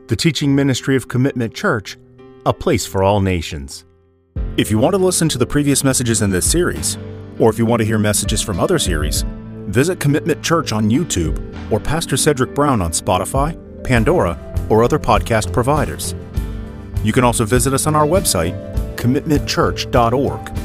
the 0.07 0.17
teaching 0.17 0.55
ministry 0.55 0.97
of 0.97 1.09
Commitment 1.09 1.53
Church, 1.53 1.99
a 2.47 2.55
place 2.55 2.87
for 2.87 3.03
all 3.03 3.21
nations. 3.21 3.85
If 4.57 4.71
you 4.71 4.79
want 4.79 4.95
to 4.95 4.99
listen 4.99 5.29
to 5.29 5.37
the 5.37 5.47
previous 5.47 5.85
messages 5.85 6.23
in 6.23 6.31
this 6.31 6.51
series, 6.51 6.97
or 7.39 7.51
if 7.51 7.59
you 7.59 7.67
want 7.67 7.81
to 7.81 7.87
hear 7.87 7.99
messages 7.99 8.41
from 8.41 8.61
other 8.61 8.79
series, 8.79 9.27
visit 9.67 10.01
Commitment 10.01 10.43
Church 10.43 10.73
on 10.73 10.89
YouTube 10.89 11.39
or 11.71 11.79
Pastor 11.79 12.17
Cedrick 12.17 12.55
Brown 12.55 12.81
on 12.81 12.93
Spotify, 12.93 13.61
Pandora, 13.85 14.41
or 14.69 14.83
other 14.83 14.99
podcast 14.99 15.53
providers. 15.53 16.15
You 17.03 17.13
can 17.13 17.25
also 17.25 17.45
visit 17.45 17.73
us 17.75 17.87
on 17.87 17.95
our 17.95 18.07
website, 18.07 18.55
commitmentchurch.org. 18.97 20.59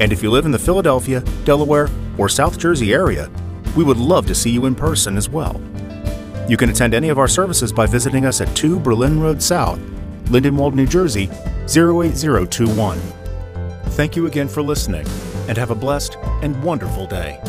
And 0.00 0.12
if 0.12 0.22
you 0.22 0.30
live 0.30 0.44
in 0.44 0.52
the 0.52 0.58
Philadelphia, 0.58 1.20
Delaware, 1.44 1.88
or 2.18 2.28
South 2.28 2.58
Jersey 2.58 2.92
area, 2.92 3.30
we 3.76 3.84
would 3.84 3.96
love 3.96 4.26
to 4.26 4.34
see 4.34 4.50
you 4.50 4.66
in 4.66 4.74
person 4.74 5.16
as 5.16 5.28
well. 5.28 5.60
You 6.48 6.56
can 6.56 6.68
attend 6.68 6.94
any 6.94 7.08
of 7.08 7.18
our 7.18 7.28
services 7.28 7.72
by 7.72 7.86
visiting 7.86 8.26
us 8.26 8.40
at 8.40 8.54
2 8.54 8.78
Berlin 8.80 9.20
Road 9.20 9.42
South, 9.42 9.78
Lindenwold, 10.26 10.74
New 10.74 10.86
Jersey 10.86 11.30
08021. 11.66 12.98
Thank 13.92 14.16
you 14.16 14.26
again 14.26 14.48
for 14.48 14.62
listening, 14.62 15.06
and 15.48 15.56
have 15.56 15.70
a 15.70 15.74
blessed 15.74 16.16
and 16.42 16.62
wonderful 16.62 17.06
day. 17.06 17.40